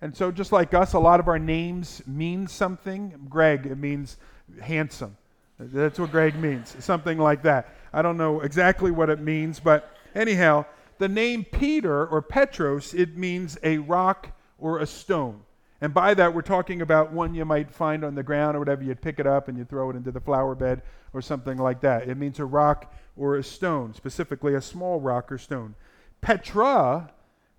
[0.00, 3.26] And so, just like us, a lot of our names mean something.
[3.28, 4.16] Greg, it means
[4.60, 5.16] handsome.
[5.58, 7.74] That's what Greg means, something like that.
[7.92, 10.66] I don't know exactly what it means, but anyhow,
[10.98, 15.40] the name Peter or Petros, it means a rock or a stone.
[15.80, 18.82] And by that, we're talking about one you might find on the ground or whatever.
[18.82, 20.82] You'd pick it up and you'd throw it into the flower bed
[21.12, 22.08] or something like that.
[22.08, 25.76] It means a rock or a stone, specifically a small rock or stone.
[26.20, 27.10] Petra,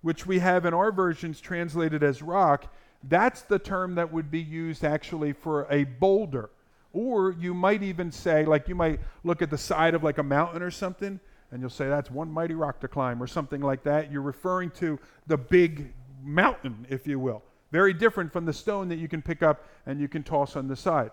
[0.02, 2.72] which we have in our versions translated as rock,
[3.02, 6.50] that's the term that would be used actually for a boulder.
[6.92, 10.22] Or you might even say, like, you might look at the side of like a
[10.22, 11.20] mountain or something,
[11.52, 14.10] and you'll say that's one mighty rock to climb or something like that.
[14.10, 17.42] You're referring to the big mountain, if you will.
[17.70, 20.66] Very different from the stone that you can pick up and you can toss on
[20.66, 21.10] the side.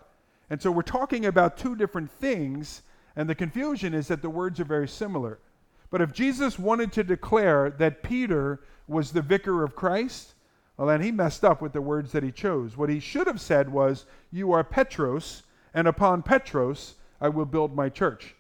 [0.50, 2.82] And so we're talking about two different things,
[3.18, 5.40] And the confusion is that the words are very similar.
[5.90, 10.36] But if Jesus wanted to declare that Peter was the vicar of Christ,
[10.78, 12.78] well, then he messed up with the words that he chose.
[12.78, 15.42] What he should have said was, You are Petros,
[15.74, 18.36] and upon Petros I will build my church.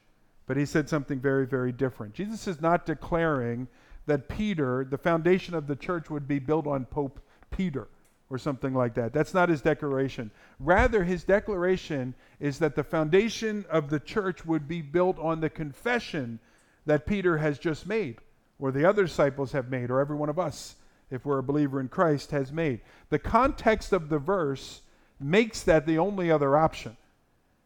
[0.45, 2.13] But he said something very, very different.
[2.13, 3.67] Jesus is not declaring
[4.05, 7.19] that Peter, the foundation of the church, would be built on Pope
[7.51, 7.89] Peter
[8.29, 9.13] or something like that.
[9.13, 10.31] That's not his declaration.
[10.59, 15.49] Rather, his declaration is that the foundation of the church would be built on the
[15.49, 16.39] confession
[16.85, 18.17] that Peter has just made,
[18.59, 20.75] or the other disciples have made, or every one of us,
[21.11, 22.81] if we're a believer in Christ, has made.
[23.09, 24.81] The context of the verse
[25.19, 26.95] makes that the only other option.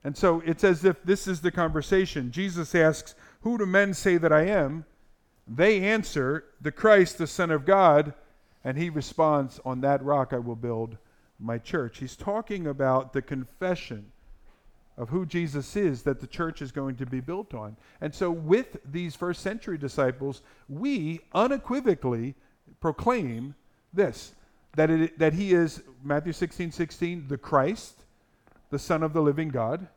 [0.03, 2.31] And so it's as if this is the conversation.
[2.31, 4.85] Jesus asks, Who do men say that I am?
[5.47, 8.13] They answer, The Christ, the Son of God.
[8.63, 10.97] And he responds, On that rock I will build
[11.39, 11.97] my church.
[11.99, 14.11] He's talking about the confession
[14.97, 17.75] of who Jesus is that the church is going to be built on.
[18.01, 22.35] And so, with these first century disciples, we unequivocally
[22.79, 23.55] proclaim
[23.93, 24.33] this
[24.75, 28.00] that, it, that he is, Matthew 16 16, the Christ,
[28.71, 29.87] the Son of the living God.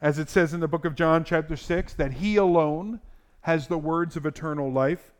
[0.00, 3.00] As it says in the book of John, chapter 6, that he alone
[3.42, 5.12] has the words of eternal life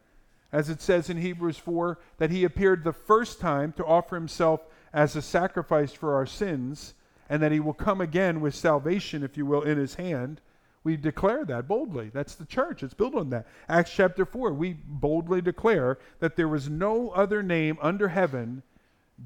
[0.52, 4.60] as it says in Hebrews 4, that he appeared the first time to offer himself
[4.92, 6.92] as a sacrifice for our sins,
[7.30, 10.42] and that he will come again with salvation, if you will, in his hand.
[10.84, 12.10] We declare that boldly.
[12.12, 12.82] That's the church.
[12.82, 13.46] It's built on that.
[13.68, 18.62] Acts chapter 4, we boldly declare that there was no other name under heaven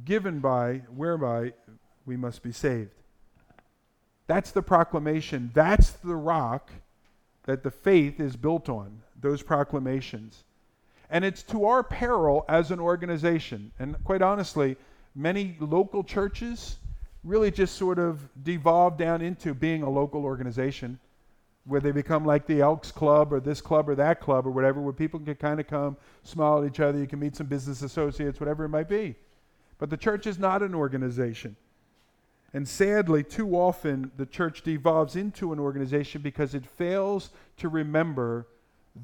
[0.05, 1.55] given by, whereby
[2.05, 2.91] we must be saved.
[4.27, 5.51] That's the proclamation.
[5.55, 6.71] That's the rock
[7.45, 10.45] that the faith is built on, those proclamations.
[11.11, 13.71] And it's to our peril as an organization.
[13.79, 14.77] And quite honestly,
[15.15, 16.77] many local churches
[17.23, 20.99] really just sort of devolve down into being a local organization
[21.65, 24.81] where they become like the Elks Club or this club or that club or whatever,
[24.81, 27.83] where people can kind of come, smile at each other, you can meet some business
[27.83, 29.17] associates, whatever it might be.
[29.79, 31.57] But the church is not an organization.
[32.57, 38.47] And sadly, too often the church devolves into an organization because it fails to remember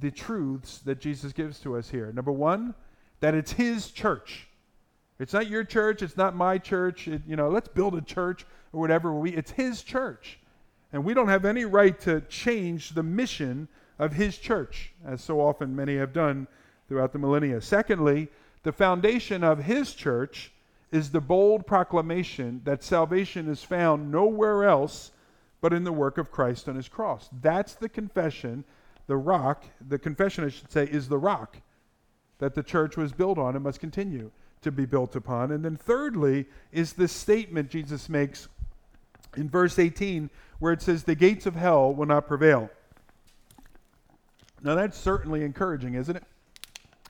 [0.00, 2.10] the truths that Jesus gives to us here.
[2.14, 2.74] Number one,
[3.20, 4.48] that it's His church.
[5.18, 6.00] It's not your church.
[6.00, 7.06] It's not my church.
[7.06, 9.12] It, you know, let's build a church or whatever.
[9.12, 10.38] We, it's His church,
[10.90, 15.42] and we don't have any right to change the mission of His church, as so
[15.42, 16.46] often many have done
[16.88, 17.60] throughout the millennia.
[17.60, 18.28] Secondly,
[18.62, 20.52] the foundation of His church
[20.92, 25.10] is the bold proclamation that salvation is found nowhere else
[25.60, 27.28] but in the work of Christ on His cross.
[27.40, 28.64] That's the confession
[29.06, 31.58] the rock, the confession, I should say, is the rock
[32.38, 34.30] that the church was built on and must continue
[34.62, 35.50] to be built upon.
[35.50, 38.48] And then, thirdly, is this statement Jesus makes
[39.36, 42.70] in verse 18 where it says, The gates of hell will not prevail.
[44.62, 46.24] Now, that's certainly encouraging, isn't it?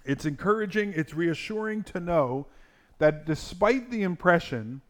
[0.04, 2.46] It's encouraging, it's reassuring to know
[3.02, 4.80] that despite the impression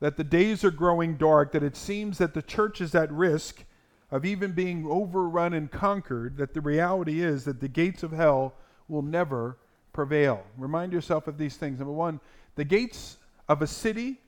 [0.00, 3.62] that the days are growing dark, that it seems that the church is at risk
[4.10, 8.54] of even being overrun and conquered, that the reality is that the gates of hell
[8.88, 9.58] will never
[9.92, 10.44] prevail.
[10.56, 11.78] Remind yourself of these things.
[11.78, 12.20] Number one,
[12.54, 13.18] the gates
[13.50, 14.18] of a city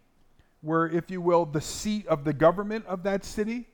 [0.62, 3.68] were, if you will, the seat of the government of that city.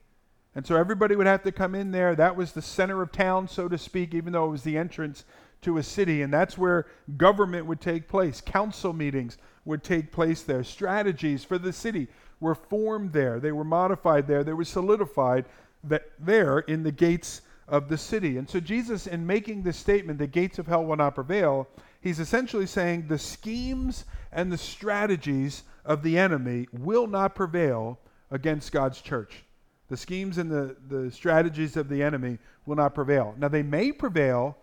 [0.55, 2.15] And so everybody would have to come in there.
[2.15, 5.25] That was the center of town, so to speak, even though it was the entrance
[5.67, 6.23] to a city.
[6.23, 8.41] And that's where government would take place.
[8.41, 10.65] Council meetings would take place there.
[10.65, 12.09] Strategies for the city
[12.41, 13.39] were formed there.
[13.41, 14.45] They were modified there.
[14.45, 15.45] They were solidified
[15.85, 18.39] that there in the gates of the city.
[18.39, 21.69] And so Jesus, in making this statement, the gates of hell will not prevail,
[22.01, 27.99] he's essentially saying the schemes and the strategies of the enemy will not prevail
[28.31, 29.45] against God's church.
[29.89, 33.35] The schemes and the, the strategies of the enemy will not prevail.
[33.39, 34.57] Now, they may prevail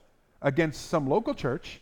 [0.43, 1.81] against some local church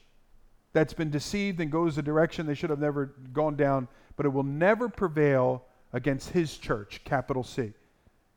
[0.72, 4.30] that's been deceived and goes the direction they should have never gone down, but it
[4.30, 7.74] will never prevail against his church, capital C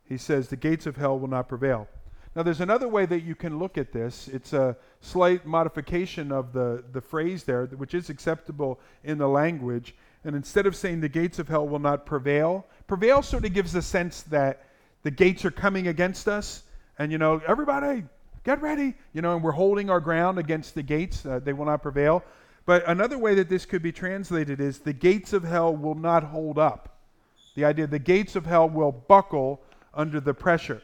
[0.08, 1.88] he says, the gates of hell will not prevail.
[2.36, 4.28] Now, there's another way that you can look at this.
[4.28, 9.94] It's a slight modification of the, the phrase there, which is acceptable in the language.
[10.24, 13.74] And instead of saying the gates of hell will not prevail, prevail sort of gives
[13.74, 14.64] a sense that
[15.02, 16.64] the gates are coming against us.
[16.98, 18.04] And, you know, everybody,
[18.44, 18.94] get ready.
[19.12, 21.26] You know, and we're holding our ground against the gates.
[21.26, 22.22] Uh, they will not prevail.
[22.66, 26.24] But another way that this could be translated is the gates of hell will not
[26.24, 26.98] hold up.
[27.56, 29.60] The idea the gates of hell will buckle
[29.92, 30.82] under the pressure.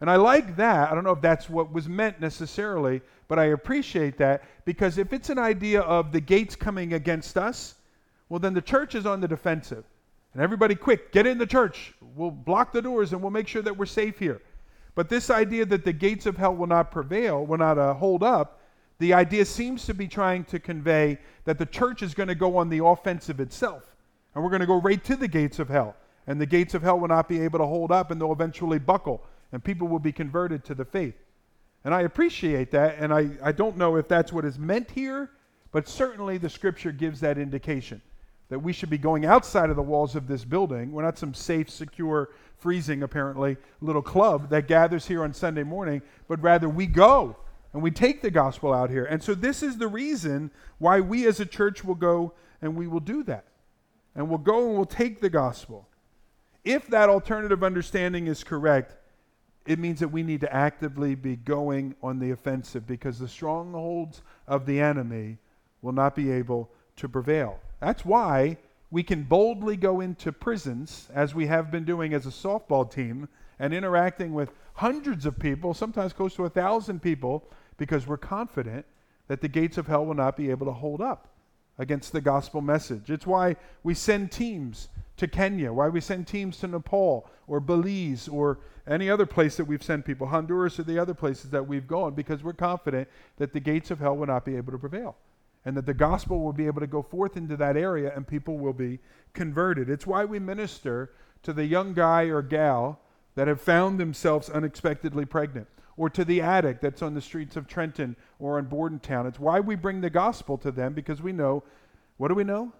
[0.00, 0.90] And I like that.
[0.90, 5.12] I don't know if that's what was meant necessarily, but I appreciate that because if
[5.12, 7.76] it's an idea of the gates coming against us,
[8.28, 9.84] well, then the church is on the defensive.
[10.34, 11.94] And everybody, quick, get in the church.
[12.14, 14.42] We'll block the doors and we'll make sure that we're safe here.
[14.96, 18.22] But this idea that the gates of hell will not prevail, will not uh, hold
[18.22, 18.60] up,
[18.98, 22.56] the idea seems to be trying to convey that the church is going to go
[22.56, 23.94] on the offensive itself.
[24.34, 25.94] And we're going to go right to the gates of hell.
[26.26, 28.78] And the gates of hell will not be able to hold up, and they'll eventually
[28.78, 29.22] buckle,
[29.52, 31.14] and people will be converted to the faith.
[31.84, 35.30] And I appreciate that, and I, I don't know if that's what is meant here,
[35.72, 38.00] but certainly the scripture gives that indication
[38.48, 40.92] that we should be going outside of the walls of this building.
[40.92, 46.02] We're not some safe, secure, freezing, apparently, little club that gathers here on Sunday morning,
[46.28, 47.36] but rather we go
[47.72, 49.04] and we take the gospel out here.
[49.04, 52.32] And so this is the reason why we as a church will go
[52.62, 53.44] and we will do that.
[54.14, 55.88] And we'll go and we'll take the gospel.
[56.64, 58.96] If that alternative understanding is correct,
[59.66, 64.22] it means that we need to actively be going on the offensive because the strongholds
[64.46, 65.38] of the enemy
[65.82, 67.58] will not be able to prevail.
[67.80, 68.56] That's why
[68.90, 73.28] we can boldly go into prisons, as we have been doing as a softball team,
[73.58, 77.44] and interacting with hundreds of people, sometimes close to a thousand people,
[77.78, 78.86] because we're confident
[79.28, 81.28] that the gates of hell will not be able to hold up
[81.78, 83.10] against the gospel message.
[83.10, 88.28] It's why we send teams to Kenya, why we send teams to Nepal or Belize
[88.28, 91.88] or any other place that we've sent people, Honduras or the other places that we've
[91.88, 95.16] gone, because we're confident that the gates of hell will not be able to prevail
[95.66, 98.56] and that the gospel will be able to go forth into that area and people
[98.56, 99.00] will be
[99.34, 99.90] converted.
[99.90, 101.10] It's why we minister
[101.42, 103.00] to the young guy or gal
[103.34, 107.66] that have found themselves unexpectedly pregnant or to the addict that's on the streets of
[107.66, 109.26] Trenton or in Bordentown.
[109.26, 111.64] It's why we bring the gospel to them because we know
[112.16, 112.72] what do we know?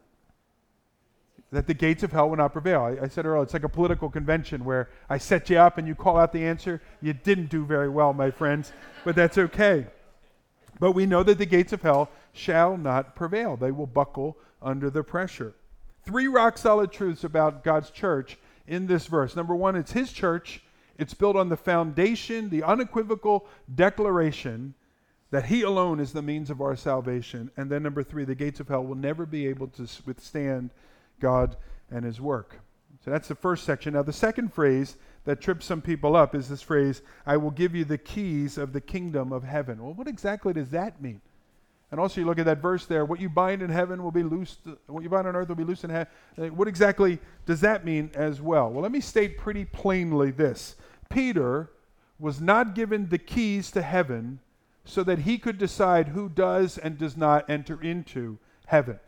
[1.52, 2.82] that the gates of hell will not prevail.
[2.82, 5.86] I, I, said earlier, it's like a political convention where I set you up and
[5.86, 6.82] you call out the answer.
[7.00, 8.72] You didn't do very well, my friends,
[9.04, 9.86] but that's okay.
[10.78, 14.90] But we know that the gates of hell shall not prevail, they will buckle under
[14.90, 15.54] the pressure.
[16.04, 19.34] Three rock solid truths about God's church in this verse.
[19.34, 20.62] Number one, it's His church.
[20.98, 24.74] It's built on the foundation, the unequivocal declaration
[25.30, 27.50] that He alone is the means of our salvation.
[27.56, 30.70] And then number three, the gates of hell will never be able to withstand
[31.20, 31.56] God
[31.90, 32.60] and his work.
[33.04, 33.94] So that's the first section.
[33.94, 34.96] Now, the second phrase
[35.26, 38.72] that trips some people up is this phrase, I will give you the keys of
[38.72, 39.82] the kingdom of heaven.
[39.82, 41.20] Well, what exactly does that mean?
[41.90, 44.22] And also, you look at that verse there what you bind in heaven will be
[44.22, 46.56] loosed, what you bind on earth will be loosed in heaven.
[46.56, 48.70] What exactly does that mean as well?
[48.70, 50.76] Well, let me state pretty plainly this
[51.10, 51.70] Peter
[52.18, 54.40] was not given the keys to heaven
[54.84, 58.98] so that he could decide who does and does not enter into heaven.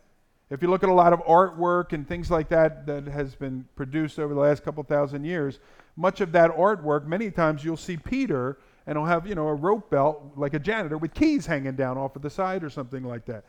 [0.50, 3.66] If you look at a lot of artwork and things like that that has been
[3.76, 5.58] produced over the last couple thousand years,
[5.98, 9.54] much of that artwork, many times you'll see Peter and he'll have, you know, a
[9.54, 13.02] rope belt like a janitor with keys hanging down off of the side or something
[13.02, 13.44] like that.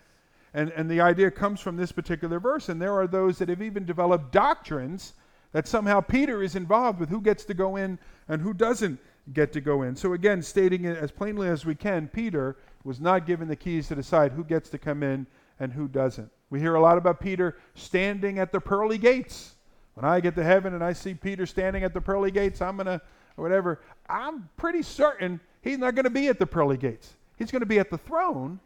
[0.56, 2.68] And, and the idea comes from this particular verse.
[2.68, 5.14] And there are those that have even developed doctrines
[5.52, 9.00] that somehow Peter is involved with who gets to go in and who doesn't
[9.32, 9.96] get to go in.
[9.96, 13.88] So, again, stating it as plainly as we can, Peter was not given the keys
[13.90, 15.28] to decide who gets to come in
[15.60, 16.32] and who doesn't.
[16.50, 19.56] We hear a lot about Peter standing at the pearly gates.
[20.00, 22.78] When I get to heaven and I see Peter standing at the pearly gates, I'm
[22.78, 23.02] going to,
[23.36, 27.16] whatever, I'm pretty certain he's not going to be at the pearly gates.
[27.38, 28.62] He's going to be at the throne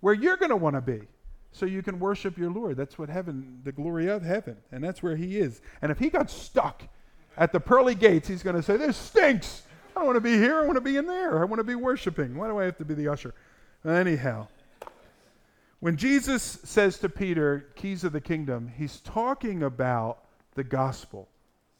[0.00, 1.02] where you're going to want to be
[1.52, 2.78] so you can worship your Lord.
[2.78, 5.60] That's what heaven, the glory of heaven, and that's where he is.
[5.82, 6.82] And if he got stuck
[7.36, 9.64] at the pearly gates, he's going to say, This stinks.
[9.94, 10.60] I don't want to be here.
[10.60, 11.42] I want to be in there.
[11.42, 12.36] I want to be worshiping.
[12.36, 13.34] Why do I have to be the usher?
[13.84, 14.48] Anyhow.
[15.80, 20.24] When Jesus says to Peter, keys of the kingdom, he's talking about
[20.54, 21.28] the gospel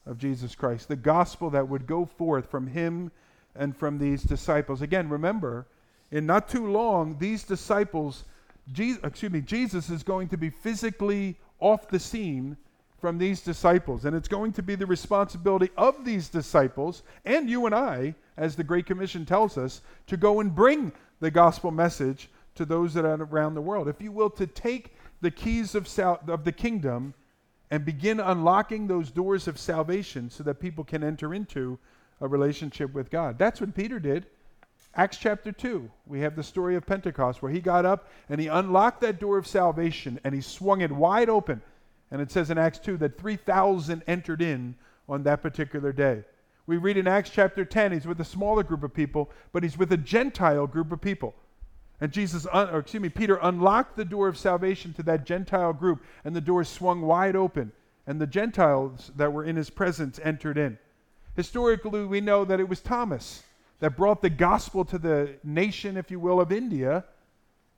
[0.07, 3.11] of Jesus Christ, the gospel that would go forth from him
[3.55, 4.83] and from these disciples.
[4.83, 5.67] Again, remember,
[6.11, 8.25] in not too long, these disciples,
[8.73, 12.57] Jesus, excuse me, Jesus is going to be physically off the scene
[13.01, 14.05] from these disciples.
[14.05, 18.57] And it's going to be the responsibility of these disciples and you and I, as
[18.57, 23.05] the Great Commission tells us, to go and bring the gospel message to those that
[23.05, 23.89] are around the world.
[23.89, 27.15] If you will, to take the keys of, of the kingdom
[27.71, 31.79] and begin unlocking those doors of salvation so that people can enter into
[32.21, 33.39] a relationship with God.
[33.39, 34.27] That's what Peter did.
[34.95, 38.49] Acts chapter 2, we have the story of Pentecost where he got up and he
[38.49, 41.63] unlocked that door of salvation and he swung it wide open.
[42.11, 44.75] And it says in Acts 2 that 3,000 entered in
[45.09, 46.25] on that particular day.
[46.67, 49.79] We read in Acts chapter 10, he's with a smaller group of people, but he's
[49.79, 51.35] with a Gentile group of people.
[52.01, 55.73] And Jesus, un, or excuse me, Peter unlocked the door of salvation to that Gentile
[55.73, 57.73] group, and the door swung wide open,
[58.07, 60.79] and the Gentiles that were in his presence entered in.
[61.37, 63.43] Historically, we know that it was Thomas
[63.81, 67.05] that brought the gospel to the nation, if you will, of India,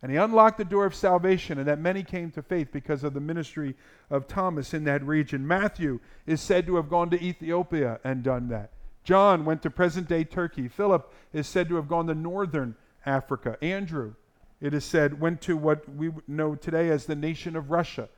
[0.03, 3.15] and he unlocked the door of salvation, and that many came to faith because of
[3.15, 3.77] the ministry
[4.11, 5.47] of Thomas in that region.
[5.47, 8.71] Matthew is said to have gone to Ethiopia and done that.
[9.05, 10.69] John went to present day Turkey.
[10.69, 12.75] Philip is said to have gone to northern
[13.07, 13.57] Africa.
[13.63, 14.15] Andrew,
[14.61, 18.09] it is said, went to what we know today as the nation of Russia.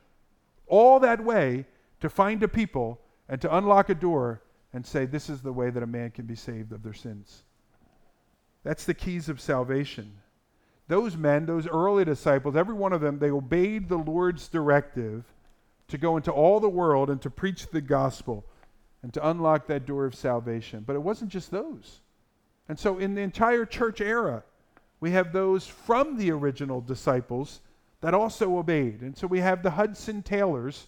[0.67, 1.65] All that way
[2.01, 4.41] to find a people and to unlock a door
[4.73, 7.43] and say, This is the way that a man can be saved of their sins.
[8.63, 10.13] That's the keys of salvation.
[10.87, 15.23] Those men, those early disciples, every one of them, they obeyed the Lord's directive
[15.87, 18.45] to go into all the world and to preach the gospel
[19.01, 20.83] and to unlock that door of salvation.
[20.85, 22.01] But it wasn't just those.
[22.67, 24.43] And so in the entire church era,
[24.99, 27.61] we have those from the original disciples
[28.01, 29.01] that also obeyed.
[29.01, 30.87] And so we have the Hudson Taylors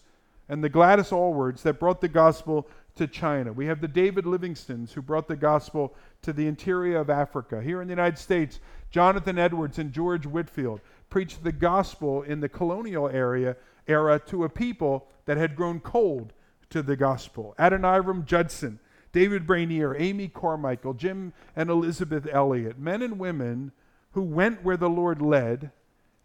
[0.50, 3.54] and the Gladys Aylwards that brought the gospel to China.
[3.54, 5.94] We have the David Livingstones who brought the gospel
[6.24, 7.62] to the interior of Africa.
[7.62, 12.50] Here in the United States, Jonathan Edwards and George Whitefield preached the gospel in the
[12.50, 13.56] colonial area
[13.88, 16.34] era to a people that had grown cold
[16.70, 17.56] to the gospel.
[17.60, 18.80] Adoniram Judson,
[19.14, 23.72] David Brainerd, Amy Carmichael, Jim and Elizabeth Elliot, men and women
[24.18, 25.70] who went where the Lord led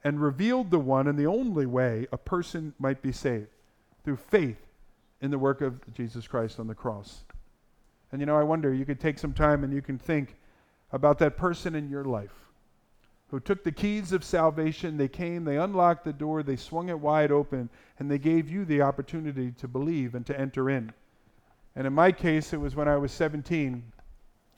[0.02, 3.48] and revealed the one and the only way a person might be saved
[4.02, 4.56] through faith
[5.20, 7.24] in the work of Jesus Christ on the cross.
[8.10, 10.36] And you know, I wonder, you could take some time and you can think
[10.90, 12.32] about that person in your life
[13.28, 14.96] who took the keys of salvation.
[14.96, 17.68] They came, they unlocked the door, they swung it wide open,
[17.98, 20.94] and they gave you the opportunity to believe and to enter in.
[21.76, 23.82] And in my case, it was when I was 17.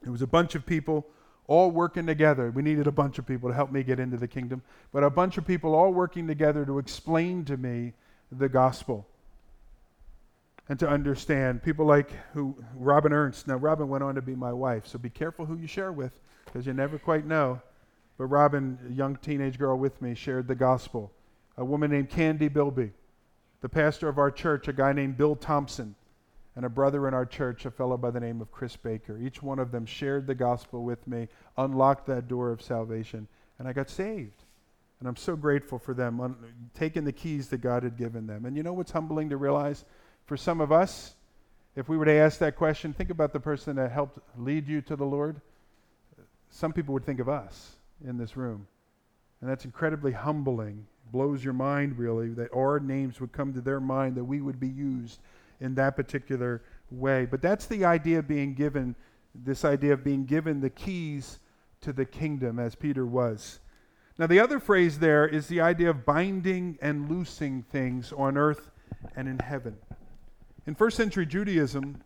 [0.05, 1.05] It was a bunch of people
[1.47, 2.51] all working together.
[2.51, 5.11] We needed a bunch of people to help me get into the kingdom, but a
[5.11, 7.93] bunch of people all working together to explain to me
[8.33, 9.07] the gospel
[10.69, 11.63] and to understand.
[11.63, 13.47] People like who Robin Ernst.
[13.47, 16.19] Now, Robin went on to be my wife, so be careful who you share with
[16.47, 17.61] because you never quite know.
[18.17, 21.11] But Robin, a young teenage girl with me, shared the gospel.
[21.57, 22.93] A woman named Candy Bilby,
[23.61, 25.95] the pastor of our church, a guy named Bill Thompson,
[26.57, 29.19] and a brother in our church, a fellow by the name of Chris Baker.
[29.19, 33.27] Each one of them shared the gospel with me, unlocked that door of salvation,
[33.59, 34.45] and I got saved.
[35.01, 36.37] And I'm so grateful for them un-
[36.75, 38.47] taking the keys that God had given them.
[38.47, 39.85] And you know what's humbling to realize?
[40.27, 41.17] For some of us,
[41.77, 44.81] if we were to ask that question, think about the person that helped lead you
[44.83, 45.41] to the Lord.
[46.51, 47.77] Some people would think of us
[48.07, 48.69] in this room.
[49.41, 50.87] And that's incredibly humbling.
[51.11, 54.61] Blows your mind, really, that our names would come to their mind, that we would
[54.61, 55.19] be used
[55.65, 57.27] in that particular way.
[57.27, 58.95] But that's the idea of being given,
[59.35, 61.41] this idea of being given the keys
[61.81, 63.61] to the kingdom, as Peter was.
[64.19, 68.71] Now, the other phrase there is the idea of binding and loosing things on earth
[69.17, 69.77] and in heaven.
[70.67, 72.01] In first century Judaism,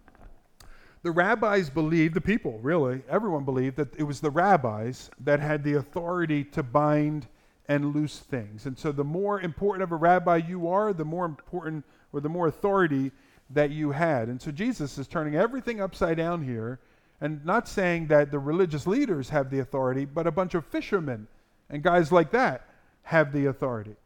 [1.02, 5.62] the rabbis believed, the people really, everyone believed that it was the rabbis that had
[5.62, 7.28] the authority to bind
[7.68, 8.66] and loose things.
[8.66, 12.28] And so the more important of a rabbi you are, the more important or the
[12.28, 13.12] more authority
[13.51, 14.28] that you had.
[14.28, 16.80] And so Jesus is turning everything upside down here
[17.20, 21.26] and not saying that the religious leaders have the authority, but a bunch of fishermen
[21.70, 22.68] and guys like that
[23.03, 23.96] have the authority.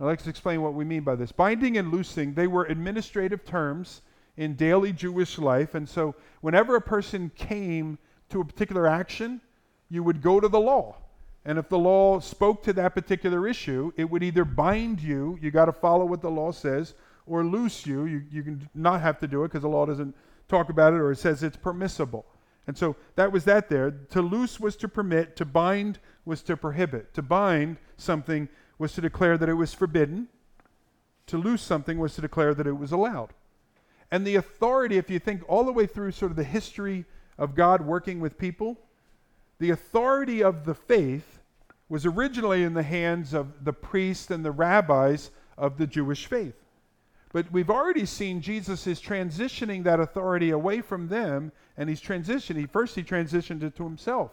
[0.00, 1.32] Now let's explain what we mean by this.
[1.32, 4.02] Binding and loosing, they were administrative terms
[4.36, 5.74] in daily Jewish life.
[5.74, 7.98] And so, whenever a person came
[8.30, 9.40] to a particular action,
[9.90, 10.96] you would go to the law.
[11.44, 15.50] And if the law spoke to that particular issue, it would either bind you, you
[15.50, 16.94] got to follow what the law says,
[17.28, 18.06] or loose you.
[18.06, 20.14] You, you can not have to do it because the law doesn't
[20.48, 22.24] talk about it or it says it's permissible.
[22.66, 23.90] And so that was that there.
[24.10, 27.14] To loose was to permit, to bind was to prohibit.
[27.14, 28.48] To bind something
[28.78, 30.28] was to declare that it was forbidden,
[31.26, 33.32] to loose something was to declare that it was allowed.
[34.10, 37.04] And the authority, if you think all the way through sort of the history
[37.36, 38.78] of God working with people,
[39.58, 41.40] the authority of the faith
[41.88, 46.54] was originally in the hands of the priests and the rabbis of the Jewish faith.
[47.32, 52.70] But we've already seen Jesus is transitioning that authority away from them, and he's transitioning.
[52.70, 54.30] First, he transitioned it to himself.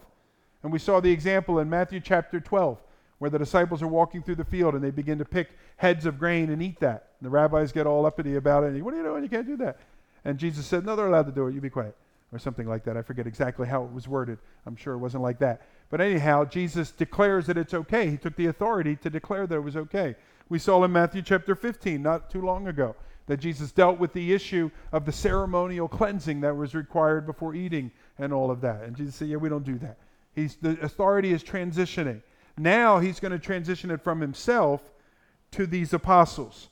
[0.62, 2.78] And we saw the example in Matthew chapter 12,
[3.18, 6.18] where the disciples are walking through the field and they begin to pick heads of
[6.18, 7.10] grain and eat that.
[7.20, 8.72] And the rabbis get all uppity about it.
[8.72, 9.22] And, what are you doing?
[9.22, 9.78] You can't do that.
[10.24, 11.54] And Jesus said, No, they're allowed to do it.
[11.54, 11.96] You be quiet.
[12.32, 12.96] Or something like that.
[12.96, 14.38] I forget exactly how it was worded.
[14.66, 15.62] I'm sure it wasn't like that.
[15.88, 18.10] But anyhow, Jesus declares that it's okay.
[18.10, 20.16] He took the authority to declare that it was okay.
[20.48, 22.94] We saw in Matthew chapter 15, not too long ago,
[23.26, 27.90] that Jesus dealt with the issue of the ceremonial cleansing that was required before eating
[28.18, 28.82] and all of that.
[28.84, 29.98] And Jesus said, Yeah, we don't do that.
[30.34, 32.22] He's, the authority is transitioning.
[32.56, 34.80] Now he's going to transition it from himself
[35.52, 36.68] to these apostles.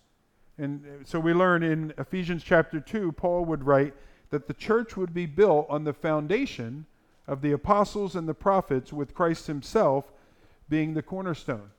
[0.59, 3.95] And uh, so we learn in Ephesians chapter 2, Paul would write
[4.31, 6.87] that the church would be built on the foundation
[7.27, 10.12] of the apostles and the prophets, with Christ himself
[10.68, 11.70] being the cornerstone.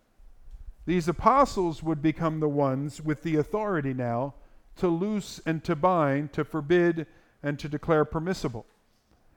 [0.85, 4.35] These apostles would become the ones with the authority now
[4.77, 7.07] to loose and to bind, to forbid
[7.41, 8.65] and to declare permissible.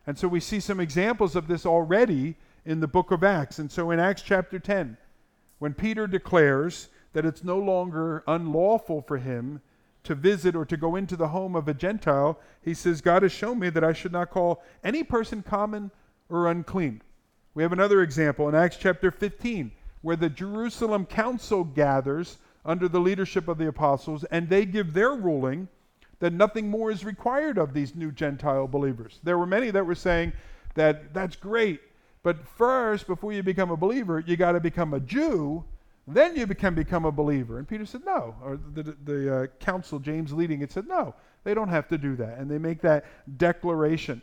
[0.07, 3.59] And so we see some examples of this already in the book of Acts.
[3.59, 4.97] And so in Acts chapter 10,
[5.59, 9.61] when Peter declares that it's no longer unlawful for him
[10.05, 13.33] to visit or to go into the home of a Gentile, he says, God has
[13.33, 15.91] shown me that I should not call any person common
[16.29, 17.03] or unclean.
[17.55, 19.73] We have another example in Acts chapter 15,
[20.03, 25.15] where the Jerusalem council gathers under the leadership of the apostles, and they give their
[25.15, 25.69] ruling
[26.21, 29.21] that nothing more is required of these new Gentile believers.
[29.23, 30.33] There were many that were saying
[30.75, 31.81] that that's great,
[32.23, 35.65] but first, before you become a believer, you got to become a Jew
[36.09, 37.59] then you can become a believer.
[37.59, 38.35] And Peter said, no.
[38.43, 42.17] Or the, the uh, council, James leading it, said, no, they don't have to do
[42.17, 42.39] that.
[42.39, 43.05] And they make that
[43.37, 44.23] declaration.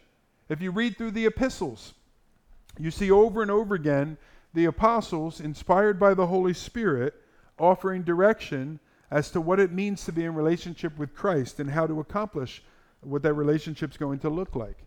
[0.49, 1.93] If you read through the epistles,
[2.79, 4.17] you see over and over again
[4.55, 7.13] the apostles, inspired by the Holy Spirit,
[7.59, 8.79] offering direction
[9.11, 12.63] as to what it means to be in relationship with Christ and how to accomplish
[13.01, 14.77] what that relationship's going to look like.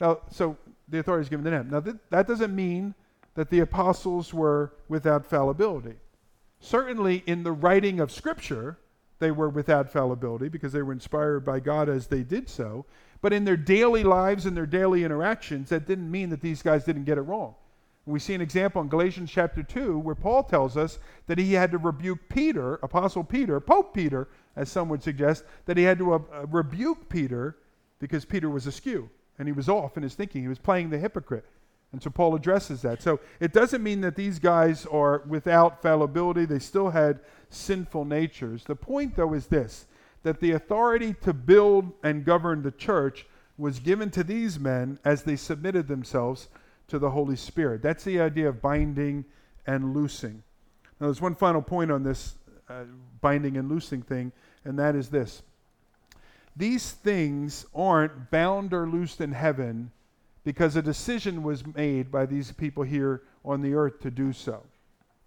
[0.00, 0.56] Now, so
[0.88, 1.70] the authority is given to them.
[1.70, 2.94] Now, th- that doesn't mean
[3.34, 5.96] that the apostles were without fallibility.
[6.60, 8.78] Certainly, in the writing of Scripture,
[9.18, 12.86] they were without fallibility because they were inspired by God as they did so.
[13.20, 16.84] But in their daily lives and their daily interactions, that didn't mean that these guys
[16.84, 17.54] didn't get it wrong.
[18.06, 21.70] We see an example in Galatians chapter 2 where Paul tells us that he had
[21.70, 26.14] to rebuke Peter, Apostle Peter, Pope Peter, as some would suggest, that he had to
[26.14, 26.18] uh,
[26.50, 27.56] rebuke Peter
[27.98, 30.42] because Peter was askew and he was off in his thinking.
[30.42, 31.46] He was playing the hypocrite.
[31.92, 33.00] And so Paul addresses that.
[33.02, 38.64] So it doesn't mean that these guys are without fallibility, they still had sinful natures.
[38.64, 39.86] The point, though, is this
[40.24, 43.26] that the authority to build and govern the church
[43.58, 46.48] was given to these men as they submitted themselves
[46.88, 47.82] to the Holy Spirit.
[47.82, 49.24] That's the idea of binding
[49.66, 50.42] and loosing.
[51.00, 52.34] Now, there's one final point on this
[52.68, 52.84] uh,
[53.20, 54.32] binding and loosing thing,
[54.64, 55.42] and that is this.
[56.56, 59.90] These things aren't bound or loosed in heaven
[60.44, 64.62] because a decision was made by these people here on the earth to do so.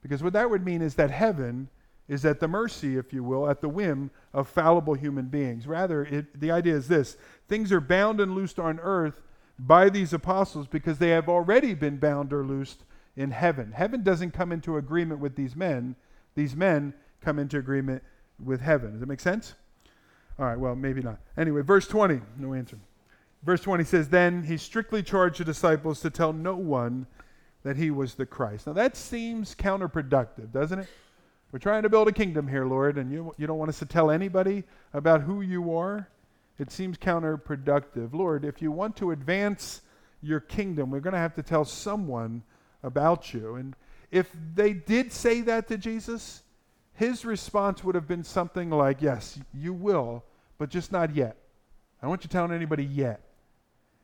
[0.01, 1.69] Because what that would mean is that heaven
[2.07, 5.67] is at the mercy, if you will, at the whim of fallible human beings.
[5.67, 9.21] Rather, it, the idea is this things are bound and loosed on earth
[9.59, 12.83] by these apostles because they have already been bound or loosed
[13.15, 13.71] in heaven.
[13.71, 15.95] Heaven doesn't come into agreement with these men,
[16.35, 18.03] these men come into agreement
[18.43, 18.91] with heaven.
[18.91, 19.55] Does that make sense?
[20.37, 21.19] All right, well, maybe not.
[21.35, 22.77] Anyway, verse 20, no answer.
[23.43, 27.07] Verse 20 says, Then he strictly charged the disciples to tell no one
[27.63, 28.67] that he was the Christ.
[28.67, 30.87] Now that seems counterproductive, doesn't it?
[31.51, 33.85] We're trying to build a kingdom here, Lord, and you, you don't want us to
[33.85, 36.07] tell anybody about who you are?
[36.59, 38.13] It seems counterproductive.
[38.13, 39.81] Lord, if you want to advance
[40.21, 42.43] your kingdom, we're going to have to tell someone
[42.83, 43.55] about you.
[43.55, 43.75] And
[44.11, 46.41] if they did say that to Jesus,
[46.93, 50.23] his response would have been something like, Yes, you will,
[50.57, 51.37] but just not yet.
[52.01, 53.21] I don't want you telling anybody yet.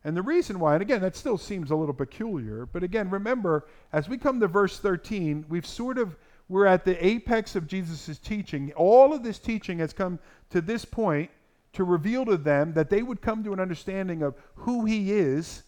[0.04, 3.66] And the reason why, and again, that still seems a little peculiar, but again, remember,
[3.94, 6.18] as we come to verse 13, we've sort of,
[6.50, 8.74] we're at the apex of Jesus' teaching.
[8.74, 11.32] All of this teaching has come to this point
[11.74, 15.64] to reveal to them that they would come to an understanding of who he is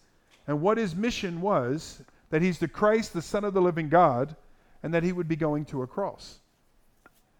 [0.46, 2.00] and what his mission was,
[2.30, 4.36] that he's the Christ, the Son of the living God,
[4.82, 6.38] and that he would be going to a cross.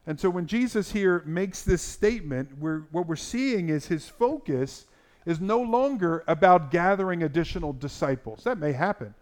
[0.07, 4.87] And so when Jesus here makes this statement, we're, what we're seeing is his focus
[5.25, 8.45] is no longer about gathering additional disciples.
[8.45, 9.15] That may happen,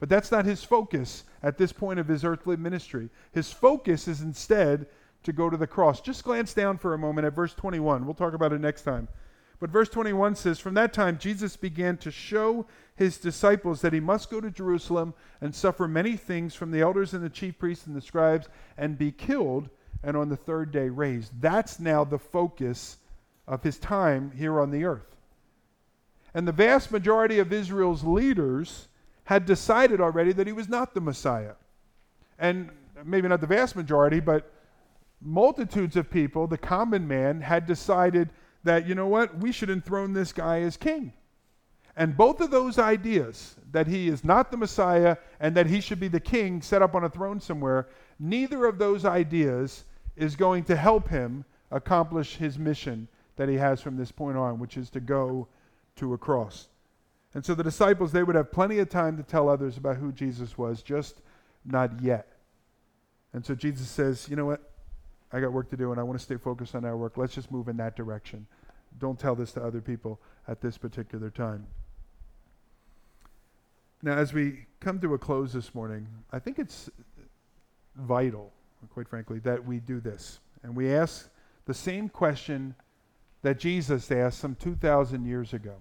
[0.00, 3.10] but that's not his focus at this point of his earthly ministry.
[3.32, 4.86] His focus is instead
[5.22, 6.00] to go to the cross.
[6.00, 8.04] Just glance down for a moment at verse 21.
[8.04, 9.08] We'll talk about it next time.
[9.60, 12.66] But verse 21 says, From that time, Jesus began to show
[12.96, 17.14] his disciples that he must go to Jerusalem and suffer many things from the elders
[17.14, 19.68] and the chief priests and the scribes and be killed
[20.02, 21.40] and on the third day raised.
[21.40, 22.96] That's now the focus
[23.46, 25.16] of his time here on the earth.
[26.34, 28.88] And the vast majority of Israel's leaders
[29.24, 31.54] had decided already that he was not the Messiah.
[32.38, 32.70] And
[33.04, 34.50] maybe not the vast majority, but
[35.22, 38.30] multitudes of people, the common man, had decided
[38.64, 41.12] that, you know what, we should enthrone this guy as king.
[41.96, 46.00] And both of those ideas, that he is not the Messiah and that he should
[46.00, 49.84] be the king set up on a throne somewhere, neither of those ideas
[50.16, 54.58] is going to help him accomplish his mission that he has from this point on,
[54.58, 55.48] which is to go
[55.96, 56.68] to a cross.
[57.34, 60.12] And so the disciples, they would have plenty of time to tell others about who
[60.12, 61.20] Jesus was, just
[61.64, 62.28] not yet.
[63.32, 64.71] And so Jesus says, you know what?
[65.32, 67.16] I got work to do and I want to stay focused on our work.
[67.16, 68.46] Let's just move in that direction.
[68.98, 71.66] Don't tell this to other people at this particular time.
[74.02, 76.90] Now, as we come to a close this morning, I think it's
[77.96, 78.52] vital,
[78.90, 80.40] quite frankly, that we do this.
[80.62, 81.30] And we ask
[81.66, 82.74] the same question
[83.42, 85.76] that Jesus asked some 2,000 years ago.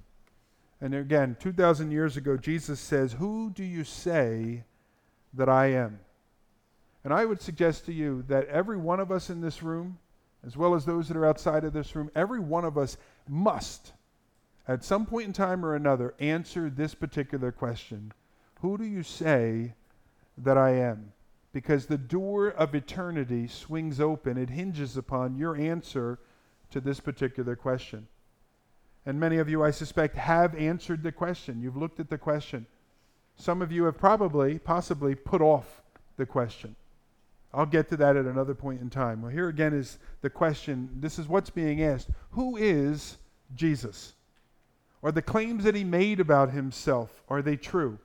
[0.79, 4.63] And again, 2,000 years ago, Jesus says, Who do you say
[5.33, 5.99] that I am?
[7.03, 9.97] And I would suggest to you that every one of us in this room,
[10.45, 12.97] as well as those that are outside of this room, every one of us
[13.27, 13.93] must,
[14.67, 18.13] at some point in time or another, answer this particular question
[18.61, 19.73] Who do you say
[20.37, 21.13] that I am?
[21.53, 26.19] Because the door of eternity swings open, it hinges upon your answer
[26.69, 28.07] to this particular question.
[29.05, 31.59] And many of you, I suspect, have answered the question.
[31.59, 32.67] You've looked at the question.
[33.35, 35.81] Some of you have probably, possibly, put off
[36.17, 36.75] the question.
[37.53, 39.21] I'll get to that at another point in time.
[39.21, 40.89] Well, here again is the question.
[40.99, 43.17] This is what's being asked Who is
[43.55, 44.13] Jesus?
[45.03, 47.97] Are the claims that he made about himself, are they true?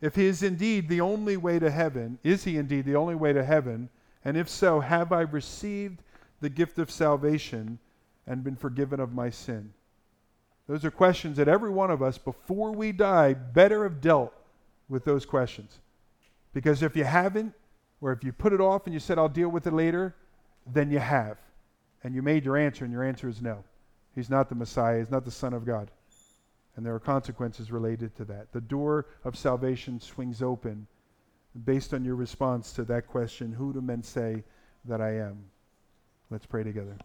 [0.00, 3.32] If he is indeed the only way to heaven, is he indeed the only way
[3.32, 3.88] to heaven?
[4.24, 6.02] And if so, have I received
[6.40, 7.78] the gift of salvation
[8.26, 9.72] and been forgiven of my sin?
[10.66, 14.32] Those are questions that every one of us, before we die, better have dealt
[14.88, 15.78] with those questions.
[16.52, 17.54] Because if you haven't,
[18.02, 20.14] or if you put it off and you said, I'll deal with it later,
[20.66, 21.38] then you have.
[22.02, 23.62] And you made your answer, and your answer is no.
[24.14, 25.90] He's not the Messiah, he's not the Son of God.
[26.76, 28.52] And there are consequences related to that.
[28.52, 30.86] The door of salvation swings open
[31.64, 34.42] based on your response to that question Who do men say
[34.84, 35.44] that I am?
[36.28, 36.96] Let's pray together.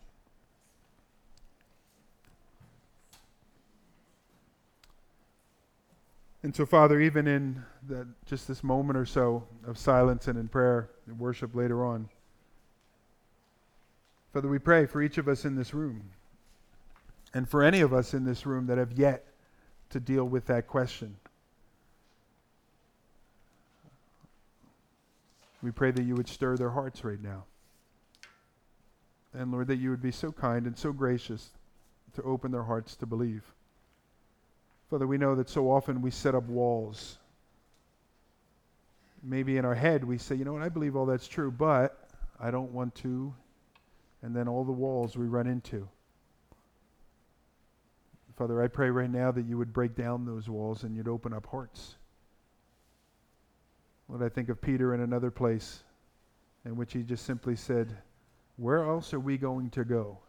[6.43, 10.47] And so, Father, even in the, just this moment or so of silence and in
[10.47, 12.09] prayer and worship later on,
[14.33, 16.11] Father, we pray for each of us in this room
[17.33, 19.25] and for any of us in this room that have yet
[19.89, 21.15] to deal with that question.
[25.61, 27.45] We pray that you would stir their hearts right now.
[29.33, 31.49] And Lord, that you would be so kind and so gracious
[32.13, 33.43] to open their hearts to believe.
[34.89, 37.17] Father, we know that so often we set up walls.
[39.21, 42.09] Maybe in our head we say, you know what, I believe all that's true, but
[42.39, 43.33] I don't want to.
[44.21, 45.87] And then all the walls we run into.
[48.37, 51.33] Father, I pray right now that you would break down those walls and you'd open
[51.33, 51.95] up hearts.
[54.07, 55.83] Lord, I think of Peter in another place
[56.63, 57.97] in which he just simply said,
[58.55, 60.19] Where else are we going to go?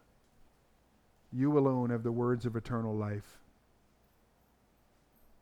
[1.33, 3.39] You alone have the words of eternal life.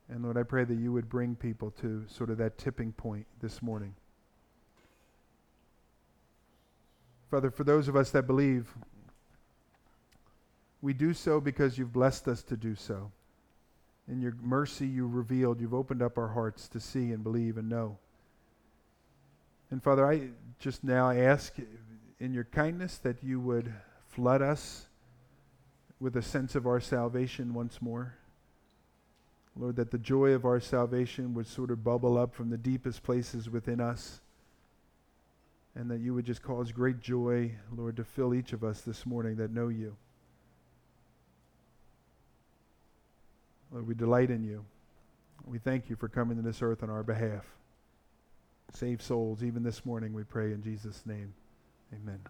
[0.09, 3.27] And Lord, I pray that you would bring people to sort of that tipping point
[3.41, 3.95] this morning.
[7.31, 8.73] Father, for those of us that believe,
[10.81, 13.11] we do so because you've blessed us to do so.
[14.09, 17.69] In your mercy, you revealed, you've opened up our hearts to see and believe and
[17.69, 17.99] know.
[19.73, 20.29] And Father, I
[20.61, 21.55] just now ask
[22.21, 23.73] in your kindness that you would
[24.07, 24.87] flood us
[25.99, 28.15] with a sense of our salvation once more.
[29.59, 33.03] Lord, that the joy of our salvation would sort of bubble up from the deepest
[33.03, 34.21] places within us.
[35.75, 39.05] And that you would just cause great joy, Lord, to fill each of us this
[39.05, 39.97] morning that know you.
[43.71, 44.65] Lord, we delight in you.
[45.45, 47.45] We thank you for coming to this earth on our behalf.
[48.73, 51.35] Save souls even this morning, we pray in Jesus' name.
[51.93, 52.21] Amen.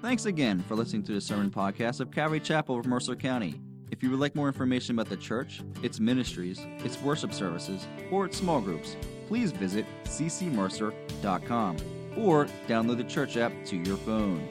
[0.00, 3.60] Thanks again for listening to the sermon podcast of Calvary Chapel of Mercer County.
[3.90, 8.26] If you would like more information about the church, its ministries, its worship services, or
[8.26, 8.96] its small groups,
[9.26, 11.76] please visit ccmercer.com
[12.16, 14.48] or download the church app to your phone.